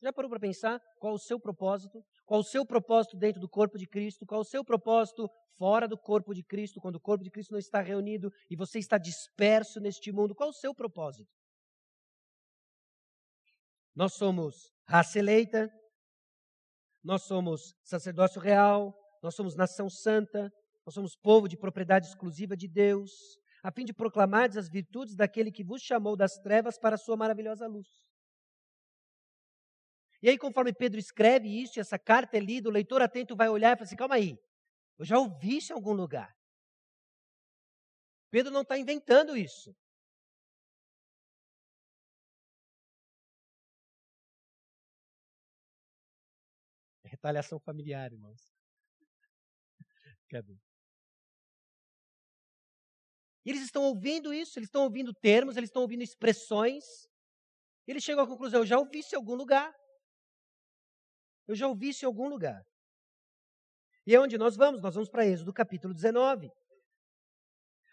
[0.00, 2.02] Já parou para pensar qual o seu propósito?
[2.24, 4.24] Qual o seu propósito dentro do corpo de Cristo?
[4.24, 5.28] Qual o seu propósito
[5.58, 8.78] fora do corpo de Cristo, quando o corpo de Cristo não está reunido e você
[8.78, 10.34] está disperso neste mundo?
[10.34, 11.37] Qual o seu propósito?
[13.98, 15.68] Nós somos raça eleita,
[17.02, 20.52] nós somos sacerdócio real, nós somos nação santa,
[20.86, 23.10] nós somos povo de propriedade exclusiva de Deus,
[23.60, 27.16] a fim de proclamar as virtudes daquele que vos chamou das trevas para a sua
[27.16, 27.88] maravilhosa luz.
[30.22, 33.72] E aí, conforme Pedro escreve isso, essa carta é lida, o leitor atento vai olhar
[33.72, 34.38] e fala assim: calma aí,
[34.96, 36.32] eu já ouvi isso em algum lugar.
[38.30, 39.74] Pedro não está inventando isso.
[47.18, 48.40] Retaliação familiar, irmãos.
[50.30, 50.56] Cadê?
[53.44, 56.84] E eles estão ouvindo isso, eles estão ouvindo termos, eles estão ouvindo expressões.
[57.86, 59.74] Ele chegou à conclusão: eu já ouvi isso em algum lugar.
[61.46, 62.62] Eu já ouvi isso em algum lugar.
[64.06, 64.80] E é onde nós vamos?
[64.80, 66.50] Nós vamos para Êxodo capítulo 19.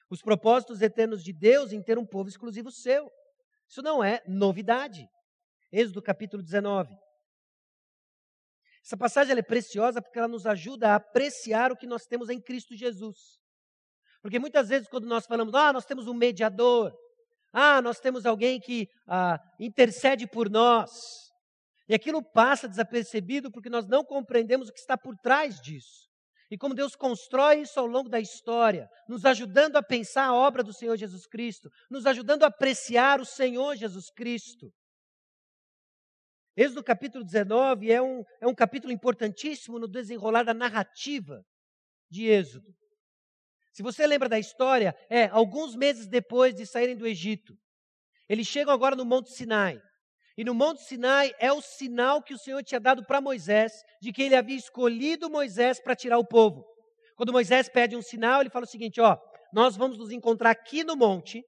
[0.10, 3.10] Os propósitos eternos de Deus em ter um povo exclusivo seu.
[3.68, 5.10] Isso não é novidade.
[5.72, 6.96] Êxodo capítulo 19.
[8.86, 12.40] Essa passagem é preciosa porque ela nos ajuda a apreciar o que nós temos em
[12.40, 13.40] Cristo Jesus.
[14.22, 16.94] Porque muitas vezes, quando nós falamos, ah, nós temos um mediador,
[17.52, 20.92] ah, nós temos alguém que ah, intercede por nós,
[21.88, 26.06] e aquilo passa desapercebido porque nós não compreendemos o que está por trás disso.
[26.52, 30.64] E como Deus constrói isso ao longo da história, nos ajudando a pensar a obra
[30.64, 34.72] do Senhor Jesus Cristo, nos ajudando a apreciar o Senhor Jesus Cristo.
[36.58, 41.44] Êxodo capítulo 19 é um, é um capítulo importantíssimo no desenrolar da narrativa
[42.10, 42.74] de Êxodo.
[43.74, 47.54] Se você lembra da história, é alguns meses depois de saírem do Egito.
[48.30, 49.78] Eles chegam agora no Monte Sinai.
[50.38, 54.14] E no Monte Sinai é o sinal que o Senhor tinha dado para Moisés de
[54.14, 56.66] que ele havia escolhido Moisés para tirar o povo.
[57.18, 59.18] Quando Moisés pede um sinal, ele fala o seguinte: ó,
[59.54, 61.44] nós vamos nos encontrar aqui no monte,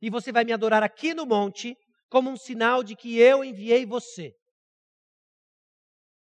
[0.00, 1.76] e você vai me adorar aqui no monte,
[2.10, 4.36] como um sinal de que eu enviei você.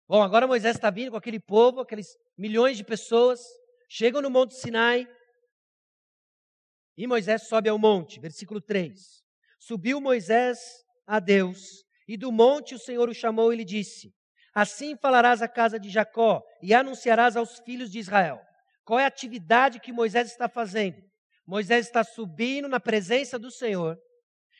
[0.07, 3.41] Bom, agora Moisés está vindo com aquele povo, aqueles milhões de pessoas,
[3.89, 5.07] chegam no Monte Sinai
[6.97, 9.23] e Moisés sobe ao monte, versículo 3.
[9.59, 10.59] Subiu Moisés
[11.05, 14.13] a Deus, e do monte o Senhor o chamou e lhe disse:
[14.53, 18.39] Assim falarás à casa de Jacó e anunciarás aos filhos de Israel.
[18.85, 21.03] Qual é a atividade que Moisés está fazendo?
[21.45, 23.99] Moisés está subindo na presença do Senhor,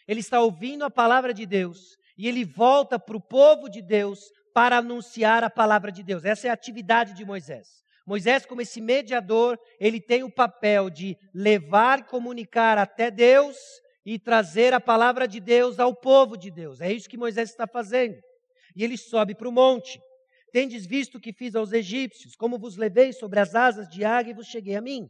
[0.07, 4.19] ele está ouvindo a palavra de Deus e ele volta para o povo de Deus
[4.53, 6.23] para anunciar a palavra de Deus.
[6.23, 7.83] Essa é a atividade de Moisés.
[8.07, 13.57] Moisés, como esse mediador, ele tem o papel de levar comunicar até Deus
[14.05, 16.79] e trazer a palavra de Deus ao povo de Deus.
[16.79, 18.17] É isso que Moisés está fazendo.
[18.75, 19.99] E ele sobe para o monte.
[20.51, 24.31] Tendes visto o que fiz aos egípcios, como vos levei sobre as asas de águia
[24.31, 25.09] e vos cheguei a mim.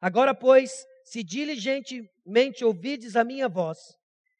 [0.00, 3.78] Agora, pois, se diligentemente ouvides a minha voz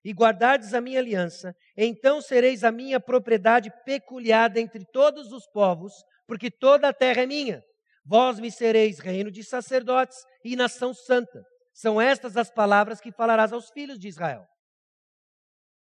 [0.04, 5.92] e guardardes a minha aliança, então sereis a minha propriedade peculiar entre todos os povos,
[6.26, 7.62] porque toda a terra é minha.
[8.04, 11.42] Vós me sereis reino de sacerdotes e nação santa.
[11.72, 14.44] São estas as palavras que falarás aos filhos de Israel.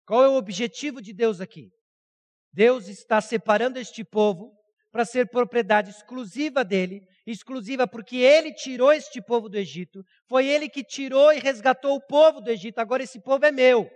[0.06, 1.70] Qual é o objetivo de Deus aqui?
[2.52, 4.52] Deus está separando este povo
[4.92, 10.68] para ser propriedade exclusiva dele, exclusiva porque ele tirou este povo do Egito, foi ele
[10.68, 13.90] que tirou e resgatou o povo do Egito, agora esse povo é meu.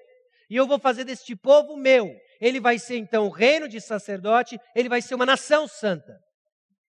[0.48, 2.14] E eu vou fazer deste povo meu.
[2.40, 6.18] Ele vai ser então o reino de sacerdote, ele vai ser uma nação santa.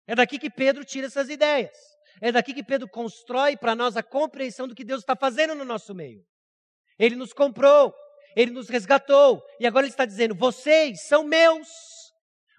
[0.07, 1.77] É daqui que Pedro tira essas ideias.
[2.21, 5.65] É daqui que Pedro constrói para nós a compreensão do que Deus está fazendo no
[5.65, 6.23] nosso meio.
[6.99, 7.93] Ele nos comprou,
[8.37, 11.69] ele nos resgatou, e agora ele está dizendo: vocês são meus.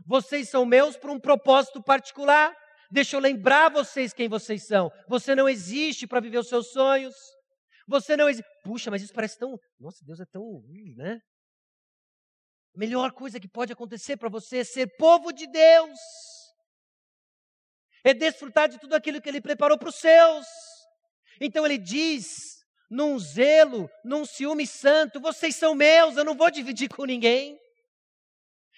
[0.07, 2.55] Vocês são meus por um propósito particular.
[2.91, 4.91] Deixa eu lembrar vocês quem vocês são.
[5.07, 7.15] Você não existe para viver os seus sonhos.
[7.87, 8.49] Você não existe.
[8.63, 9.59] Puxa, mas isso parece tão.
[9.79, 10.63] Nossa, Deus é tão.
[10.95, 11.19] né?
[12.75, 15.99] A melhor coisa que pode acontecer para você é ser povo de Deus
[18.05, 20.45] é desfrutar de tudo aquilo que ele preparou para os seus.
[21.41, 26.87] Então ele diz, num zelo, num ciúme santo: vocês são meus, eu não vou dividir
[26.87, 27.59] com ninguém.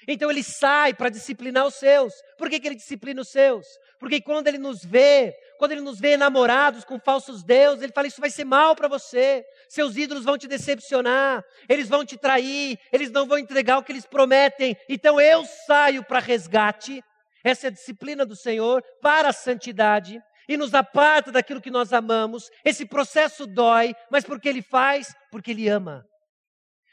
[0.08, 2.14] Então ele sai para disciplinar os seus.
[2.38, 3.68] Por que, que ele disciplina os seus?
[4.00, 8.08] Porque quando ele nos vê, quando ele nos vê enamorados com falsos deuses, ele fala:
[8.08, 9.46] Isso vai ser mal para você.
[9.70, 13.92] Seus ídolos vão te decepcionar, eles vão te trair, eles não vão entregar o que
[13.92, 14.76] eles prometem.
[14.88, 17.04] Então eu saio para resgate
[17.48, 21.94] essa é a disciplina do Senhor para a santidade e nos aparta daquilo que nós
[21.94, 22.50] amamos.
[22.66, 25.16] Esse processo dói, mas porque Ele faz?
[25.32, 26.06] Porque Ele ama.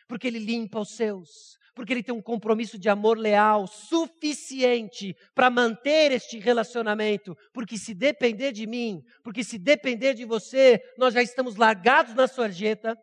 [0.08, 1.58] Porque Ele limpa os seus.
[1.74, 7.36] Porque Ele tem um compromisso de amor leal suficiente para manter este relacionamento.
[7.52, 12.28] Porque se depender de mim, porque se depender de você, nós já estamos largados na
[12.28, 12.96] sarjeta,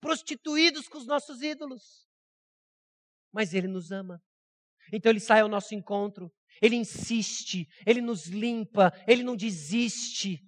[0.00, 2.08] prostituídos com os nossos ídolos.
[3.32, 4.20] Mas Ele nos ama.
[4.92, 10.40] Então Ele sai ao nosso encontro ele insiste, ele nos limpa, ele não desiste.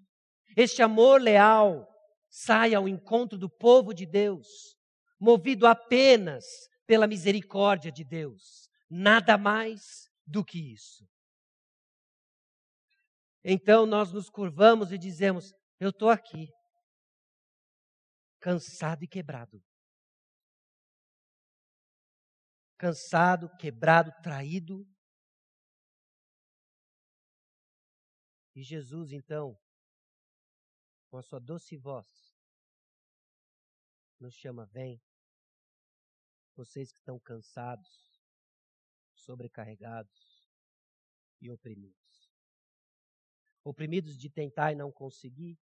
[0.56, 1.88] Este amor leal
[2.28, 4.76] sai ao encontro do povo de Deus,
[5.18, 6.44] movido apenas
[6.90, 11.08] pela misericórdia de Deus, nada mais do que isso.
[13.44, 16.48] Então nós nos curvamos e dizemos: Eu estou aqui,
[18.40, 19.62] cansado e quebrado.
[22.76, 24.84] Cansado, quebrado, traído,
[28.52, 29.56] E Jesus, então,
[31.08, 32.36] com a sua doce voz,
[34.18, 35.00] nos chama: vem.
[36.60, 38.22] Vocês que estão cansados,
[39.14, 40.46] sobrecarregados
[41.40, 42.30] e oprimidos.
[43.64, 45.58] Oprimidos de tentar e não conseguir,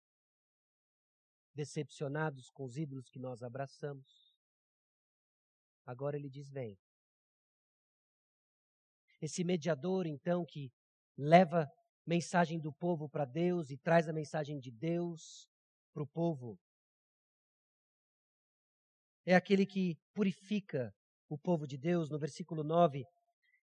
[1.55, 4.35] decepcionados com os ídolos que nós abraçamos.
[5.85, 6.77] Agora ele diz: vem.
[9.21, 10.69] Esse mediador, então, que
[11.17, 11.65] leva
[12.05, 15.47] mensagem do povo para Deus e traz a mensagem de Deus
[15.93, 16.59] para o povo.
[19.29, 20.91] É aquele que purifica
[21.29, 23.05] o povo de Deus, no versículo 9.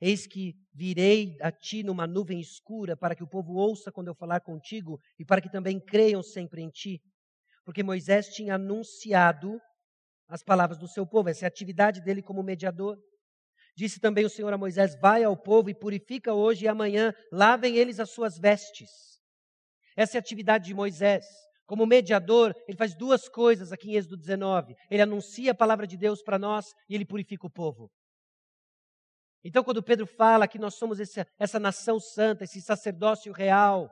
[0.02, 4.14] Eis que virei a ti numa nuvem escura, para que o povo ouça quando eu
[4.14, 7.02] falar contigo e para que também creiam sempre em ti.
[7.64, 9.58] Porque Moisés tinha anunciado
[10.28, 12.98] as palavras do seu povo, essa é a atividade dele como mediador.
[13.74, 17.78] Disse também o Senhor a Moisés: Vai ao povo e purifica hoje e amanhã, lavem
[17.78, 18.90] eles as suas vestes.
[19.96, 21.26] Essa é a atividade de Moisés.
[21.66, 24.76] Como mediador, ele faz duas coisas aqui em Êxodo 19.
[24.90, 27.90] Ele anuncia a palavra de Deus para nós e ele purifica o povo.
[29.44, 31.00] Então, quando Pedro fala que nós somos
[31.38, 33.90] essa nação santa, esse sacerdócio real,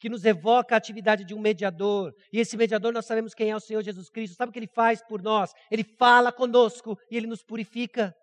[0.00, 3.56] que nos evoca a atividade de um mediador, e esse mediador nós sabemos quem é
[3.56, 5.52] o Senhor Jesus Cristo, sabe o que ele faz por nós?
[5.70, 8.14] Ele fala conosco e ele nos purifica.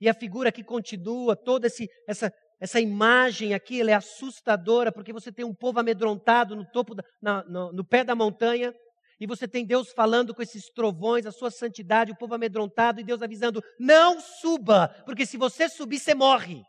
[0.00, 2.32] E a figura que continua, toda esse, essa,
[2.64, 7.44] essa imagem aqui, é assustadora, porque você tem um povo amedrontado no topo, da, na,
[7.44, 8.74] no, no pé da montanha,
[9.20, 13.04] e você tem Deus falando com esses trovões, a sua santidade, o povo amedrontado, e
[13.04, 16.64] Deus avisando: não suba, porque se você subir, você morre.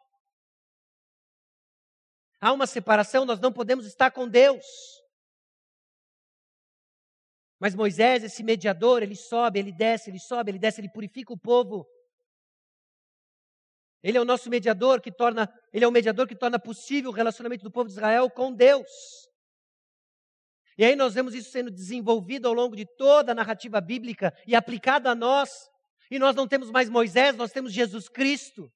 [2.42, 4.66] Há uma separação, nós não podemos estar com Deus.
[7.58, 11.40] Mas Moisés, esse mediador, ele sobe, ele desce, ele sobe, ele desce, ele purifica o
[11.40, 11.88] povo.
[14.06, 17.14] Ele é o nosso mediador que torna, ele é o mediador que torna possível o
[17.14, 18.88] relacionamento do povo de Israel com Deus.
[20.78, 24.54] E aí nós vemos isso sendo desenvolvido ao longo de toda a narrativa bíblica e
[24.54, 25.50] aplicado a nós.
[26.12, 28.72] E nós não temos mais Moisés, nós temos Jesus Cristo.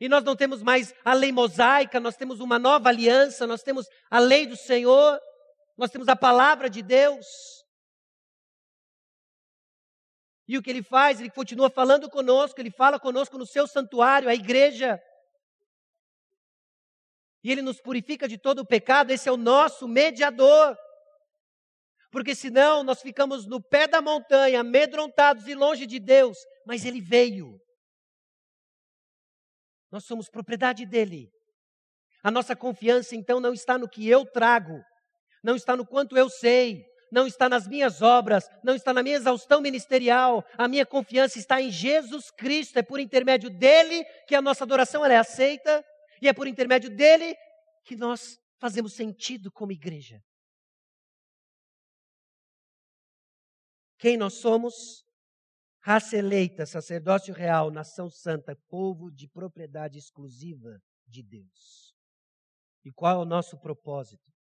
[0.00, 3.86] E nós não temos mais a lei mosaica, nós temos uma nova aliança, nós temos
[4.10, 5.20] a lei do Senhor,
[5.76, 7.64] nós temos a palavra de Deus.
[10.48, 11.20] E o que ele faz?
[11.20, 14.98] Ele continua falando conosco, ele fala conosco no seu santuário, a igreja.
[17.44, 20.74] E ele nos purifica de todo o pecado, esse é o nosso mediador.
[22.10, 27.02] Porque senão nós ficamos no pé da montanha, amedrontados e longe de Deus, mas ele
[27.02, 27.60] veio.
[29.90, 31.30] Nós somos propriedade dele.
[32.22, 34.82] A nossa confiança então não está no que eu trago,
[35.44, 39.16] não está no quanto eu sei, não está nas minhas obras, não está na minha
[39.16, 40.44] exaustão ministerial.
[40.56, 42.78] A minha confiança está em Jesus Cristo.
[42.78, 45.84] É por intermédio dele que a nossa adoração é aceita
[46.20, 47.36] e é por intermédio dele
[47.84, 50.22] que nós fazemos sentido como igreja.
[53.98, 55.04] Quem nós somos?
[55.80, 61.94] Raça eleita, sacerdócio real, nação santa, povo de propriedade exclusiva de Deus.
[62.84, 64.37] E qual é o nosso propósito?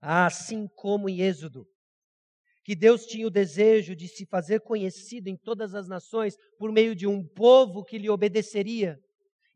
[0.00, 1.66] Assim como em Êxodo,
[2.64, 6.94] que Deus tinha o desejo de se fazer conhecido em todas as nações por meio
[6.94, 8.98] de um povo que lhe obedeceria,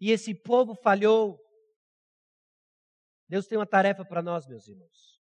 [0.00, 1.38] e esse povo falhou.
[3.28, 5.20] Deus tem uma tarefa para nós, meus irmãos.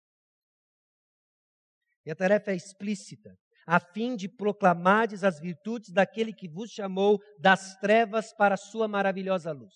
[2.04, 7.18] E a tarefa é explícita, a fim de proclamardes as virtudes daquele que vos chamou
[7.38, 9.74] das trevas para a sua maravilhosa luz.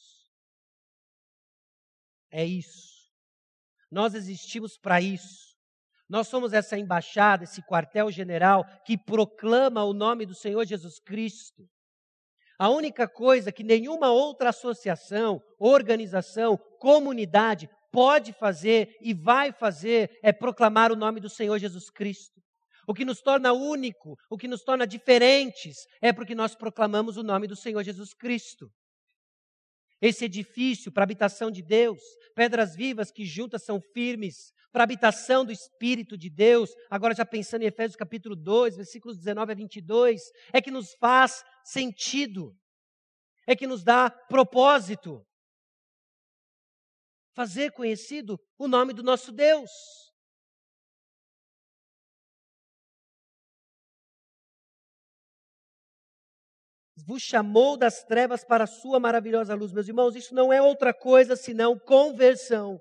[2.30, 3.01] É isso.
[3.93, 5.53] Nós existimos para isso.
[6.09, 11.62] Nós somos essa embaixada, esse quartel-general que proclama o nome do Senhor Jesus Cristo.
[12.59, 20.32] A única coisa que nenhuma outra associação, organização, comunidade pode fazer e vai fazer é
[20.32, 22.40] proclamar o nome do Senhor Jesus Cristo.
[22.88, 27.22] O que nos torna único, o que nos torna diferentes, é porque nós proclamamos o
[27.22, 28.70] nome do Senhor Jesus Cristo
[30.03, 32.00] esse edifício para habitação de Deus,
[32.34, 37.62] pedras vivas que juntas são firmes, para habitação do Espírito de Deus, agora já pensando
[37.62, 40.20] em Efésios capítulo 2, versículos 19 a 22,
[40.53, 42.57] é que nos faz sentido,
[43.46, 45.24] é que nos dá propósito.
[47.34, 49.70] Fazer conhecido o nome do nosso Deus.
[57.07, 59.72] Vos chamou das trevas para a sua maravilhosa luz.
[59.72, 62.78] Meus irmãos, isso não é outra coisa senão conversão.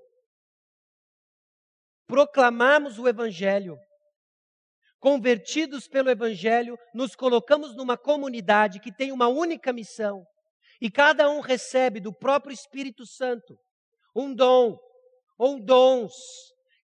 [2.06, 3.76] Proclamarmos o Evangelho.
[5.00, 10.24] Convertidos pelo Evangelho, nos colocamos numa comunidade que tem uma única missão.
[10.80, 13.56] E cada um recebe do próprio Espírito Santo
[14.14, 14.78] um dom
[15.38, 16.12] ou dons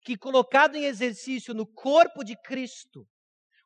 [0.03, 3.05] que, colocado em exercício no corpo de Cristo,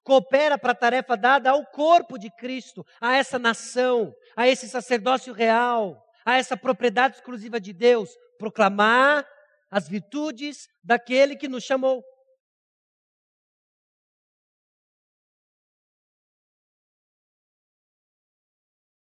[0.03, 5.33] coopera para a tarefa dada ao corpo de Cristo, a essa nação, a esse sacerdócio
[5.33, 9.27] real, a essa propriedade exclusiva de Deus, proclamar
[9.69, 12.03] as virtudes daquele que nos chamou.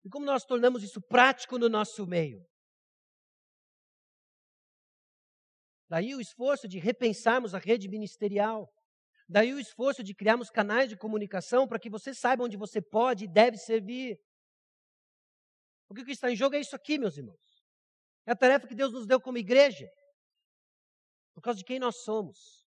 [0.05, 2.45] E como nós tornamos isso prático no nosso meio?
[5.89, 8.73] Daí o esforço de repensarmos a rede ministerial.
[9.33, 13.25] Daí o esforço de criarmos canais de comunicação para que você saiba onde você pode
[13.25, 14.21] e deve servir.
[15.89, 17.41] Porque o que está em jogo é isso aqui, meus irmãos.
[18.27, 19.89] É a tarefa que Deus nos deu como igreja.
[21.33, 22.69] Por causa de quem nós somos.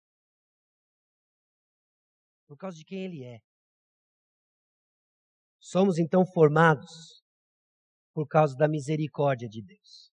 [2.47, 3.39] Por causa de quem Ele é.
[5.59, 7.21] Somos então formados
[8.13, 10.13] por causa da misericórdia de Deus.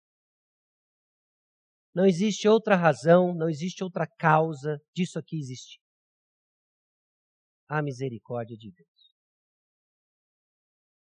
[1.94, 5.89] Não existe outra razão, não existe outra causa disso aqui existir.
[7.70, 9.16] A misericórdia de Deus.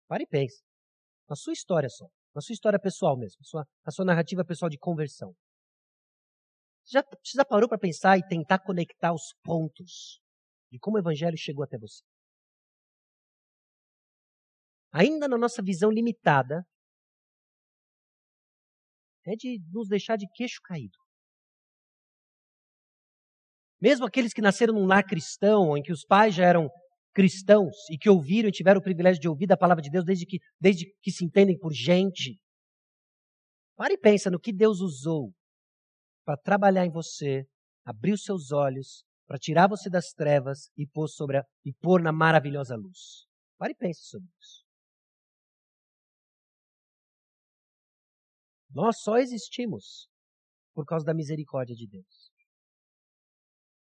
[0.08, 0.62] Pare e pense.
[1.28, 2.06] Na sua história só.
[2.34, 3.36] Na sua história pessoal mesmo.
[3.38, 5.32] Na sua, na sua narrativa pessoal de conversão.
[6.84, 10.20] Você já, você já parou para pensar e tentar conectar os pontos
[10.72, 12.02] de como o Evangelho chegou até você?
[14.92, 16.64] Ainda na nossa visão limitada,
[19.24, 20.98] é de nos deixar de queixo caído.
[23.80, 26.68] Mesmo aqueles que nasceram num lar cristão, em que os pais já eram
[27.14, 30.26] cristãos e que ouviram e tiveram o privilégio de ouvir da palavra de Deus desde
[30.26, 32.38] que, desde que se entendem por gente.
[33.76, 35.32] Pare e pensa no que Deus usou
[36.24, 37.44] para trabalhar em você,
[37.84, 42.02] abrir os seus olhos, para tirar você das trevas e pôr, sobre a, e pôr
[42.02, 43.26] na maravilhosa luz.
[43.56, 44.64] Pare e pense sobre isso.
[48.72, 50.08] Nós só existimos
[50.74, 52.29] por causa da misericórdia de Deus.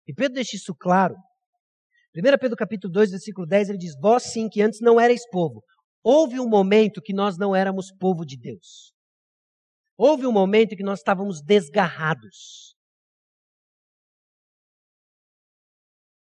[0.08, 1.16] E Pedro deixa isso claro.
[2.16, 5.62] 1 Pedro capítulo 2, versículo 10, ele diz, Vós sim, que antes não erais povo.
[6.04, 8.94] Houve um momento que nós não éramos povo de Deus.
[9.98, 12.76] Houve um momento que nós estávamos desgarrados.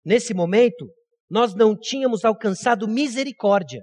[0.03, 0.87] Nesse momento,
[1.29, 3.81] nós não tínhamos alcançado misericórdia.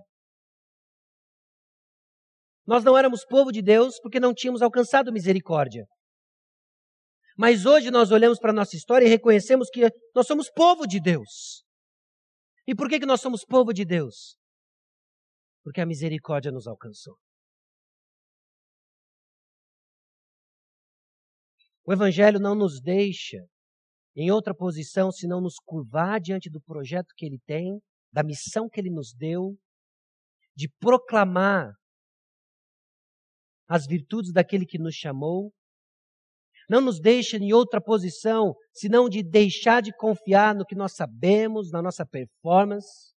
[2.67, 5.87] Nós não éramos povo de Deus porque não tínhamos alcançado misericórdia.
[7.37, 9.83] Mas hoje nós olhamos para a nossa história e reconhecemos que
[10.15, 11.65] nós somos povo de Deus.
[12.67, 14.37] E por que, que nós somos povo de Deus?
[15.63, 17.17] Porque a misericórdia nos alcançou.
[21.85, 23.47] O Evangelho não nos deixa
[24.17, 27.81] em outra posição senão nos curvar diante do projeto que ele tem,
[28.11, 29.57] da missão que ele nos deu,
[30.57, 31.71] de proclamar
[33.69, 35.53] as virtudes daquele que nos chamou.
[36.69, 41.71] Não nos deixa em outra posição, senão de deixar de confiar no que nós sabemos,
[41.71, 43.15] na nossa performance.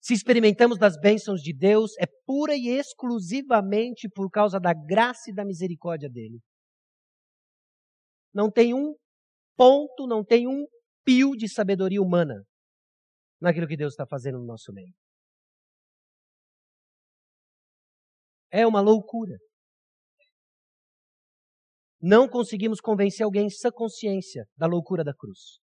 [0.00, 5.34] Se experimentamos das bênçãos de Deus, é pura e exclusivamente por causa da graça e
[5.34, 6.40] da misericórdia dele.
[8.32, 8.94] Não tem um
[9.56, 10.64] ponto, não tem um
[11.04, 12.44] pio de sabedoria humana
[13.40, 14.94] naquilo que Deus está fazendo no nosso meio.
[18.50, 19.36] É uma loucura.
[22.00, 25.58] Não conseguimos convencer alguém em sã consciência da loucura da cruz.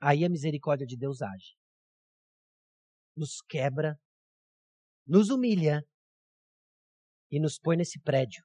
[0.00, 1.54] Aí a misericórdia de Deus age.
[3.16, 3.96] Nos quebra,
[5.06, 5.82] nos humilha
[7.30, 8.42] e nos põe nesse prédio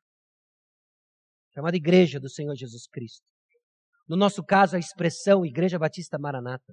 [1.58, 3.26] chamada Igreja do Senhor Jesus Cristo.
[4.08, 6.72] No nosso caso, a expressão Igreja Batista Maranata.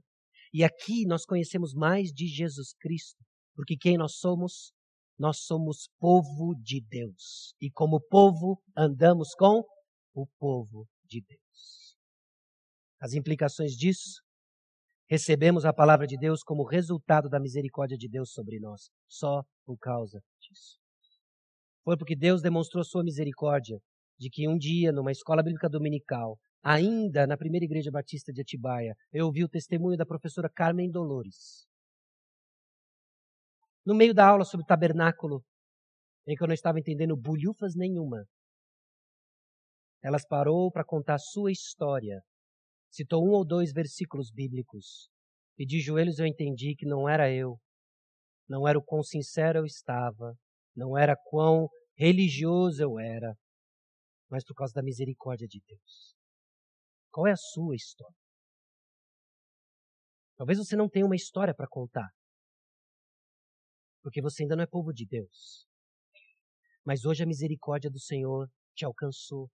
[0.52, 3.16] E aqui nós conhecemos mais de Jesus Cristo,
[3.56, 4.73] porque quem nós somos?
[5.18, 7.54] Nós somos povo de Deus.
[7.60, 9.62] E como povo, andamos com
[10.12, 11.96] o povo de Deus.
[13.00, 14.22] As implicações disso,
[15.08, 19.78] recebemos a palavra de Deus como resultado da misericórdia de Deus sobre nós, só por
[19.78, 20.78] causa disso.
[21.84, 23.78] Foi porque Deus demonstrou sua misericórdia
[24.18, 28.94] de que um dia, numa escola bíblica dominical, ainda na primeira igreja batista de Atibaia,
[29.12, 31.66] eu ouvi o testemunho da professora Carmen Dolores
[33.84, 35.44] no meio da aula sobre o tabernáculo,
[36.26, 38.24] em que eu não estava entendendo bulhufas nenhuma,
[40.02, 42.20] elas parou para contar sua história,
[42.90, 45.08] citou um ou dois versículos bíblicos,
[45.58, 47.58] e de joelhos eu entendi que não era eu,
[48.48, 50.34] não era o quão sincero eu estava,
[50.74, 53.34] não era quão religioso eu era,
[54.30, 56.14] mas por causa da misericórdia de Deus.
[57.10, 58.16] Qual é a sua história?
[60.36, 62.10] Talvez você não tenha uma história para contar
[64.04, 65.66] porque você ainda não é povo de Deus.
[66.84, 69.50] Mas hoje a misericórdia do Senhor te alcançou.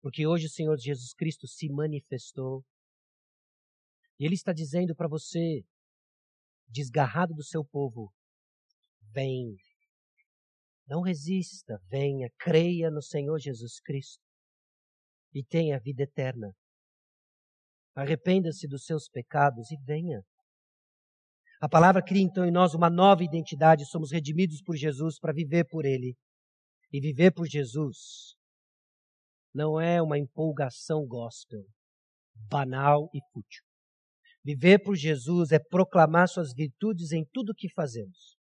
[0.00, 2.64] Porque hoje o Senhor Jesus Cristo se manifestou.
[4.20, 5.64] E Ele está dizendo para você,
[6.68, 8.14] desgarrado do seu povo,
[9.12, 9.56] vem.
[10.86, 14.22] Não resista, venha, creia no Senhor Jesus Cristo
[15.34, 16.54] e tenha vida eterna.
[17.96, 20.24] Arrependa-se dos seus pecados e venha.
[21.60, 25.66] A palavra cria então em nós uma nova identidade, somos redimidos por Jesus para viver
[25.68, 26.16] por Ele.
[26.90, 28.34] E viver por Jesus
[29.54, 31.62] não é uma empolgação gospel,
[32.34, 33.62] banal e fútil.
[34.42, 38.36] Viver por Jesus é proclamar suas virtudes em tudo o que fazemos,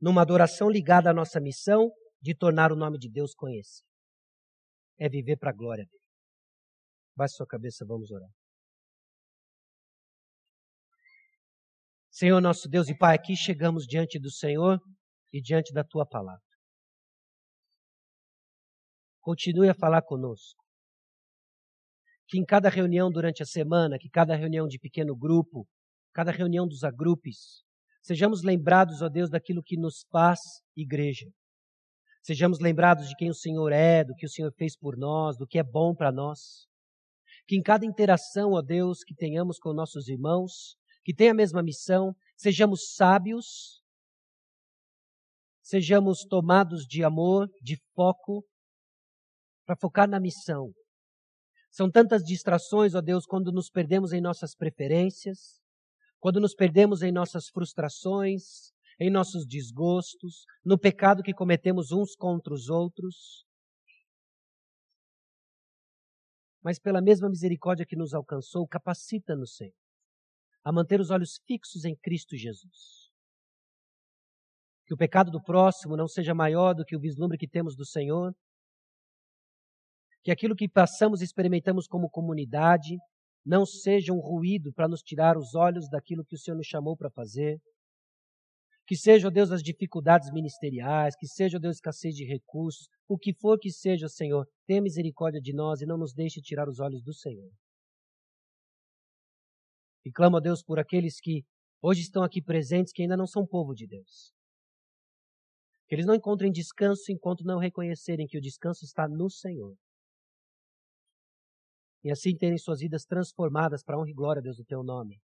[0.00, 3.88] numa adoração ligada à nossa missão de tornar o nome de Deus conhecido.
[4.98, 6.04] É viver para a glória dele.
[7.16, 8.28] Baixe sua cabeça, vamos orar.
[12.20, 14.78] Senhor nosso Deus e Pai, aqui chegamos diante do Senhor
[15.32, 16.44] e diante da tua palavra.
[19.22, 20.62] Continue a falar conosco.
[22.28, 25.66] Que em cada reunião durante a semana, que cada reunião de pequeno grupo,
[26.12, 27.62] cada reunião dos agrupes,
[28.02, 30.40] sejamos lembrados, ó Deus, daquilo que nos faz
[30.76, 31.26] igreja.
[32.22, 35.46] Sejamos lembrados de quem o Senhor é, do que o Senhor fez por nós, do
[35.46, 36.68] que é bom para nós.
[37.46, 41.62] Que em cada interação, ó Deus, que tenhamos com nossos irmãos, que têm a mesma
[41.62, 43.82] missão, sejamos sábios,
[45.62, 48.44] sejamos tomados de amor, de foco,
[49.64, 50.72] para focar na missão.
[51.70, 55.60] São tantas distrações, ó Deus, quando nos perdemos em nossas preferências,
[56.18, 62.52] quando nos perdemos em nossas frustrações, em nossos desgostos, no pecado que cometemos uns contra
[62.52, 63.46] os outros.
[66.62, 69.72] Mas pela mesma misericórdia que nos alcançou, capacita-nos, Senhor,
[70.64, 73.10] a manter os olhos fixos em Cristo Jesus.
[74.86, 77.86] Que o pecado do próximo não seja maior do que o vislumbre que temos do
[77.86, 78.34] Senhor.
[80.22, 82.96] Que aquilo que passamos e experimentamos como comunidade
[83.44, 86.96] não seja um ruído para nos tirar os olhos daquilo que o Senhor nos chamou
[86.96, 87.58] para fazer.
[88.86, 93.16] Que seja, ó Deus, as dificuldades ministeriais, que seja, ó Deus, escassez de recursos, o
[93.16, 96.80] que for que seja, Senhor, tenha misericórdia de nós e não nos deixe tirar os
[96.80, 97.50] olhos do Senhor.
[100.04, 101.44] E clamo a Deus por aqueles que
[101.82, 104.32] hoje estão aqui presentes que ainda não são povo de Deus.
[105.88, 109.76] Que eles não encontrem descanso enquanto não reconhecerem que o descanso está no Senhor.
[112.02, 115.20] E assim terem suas vidas transformadas para honra e glória, Deus, do teu nome.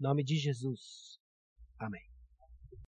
[0.00, 1.18] Em nome de Jesus.
[1.78, 2.13] Amém.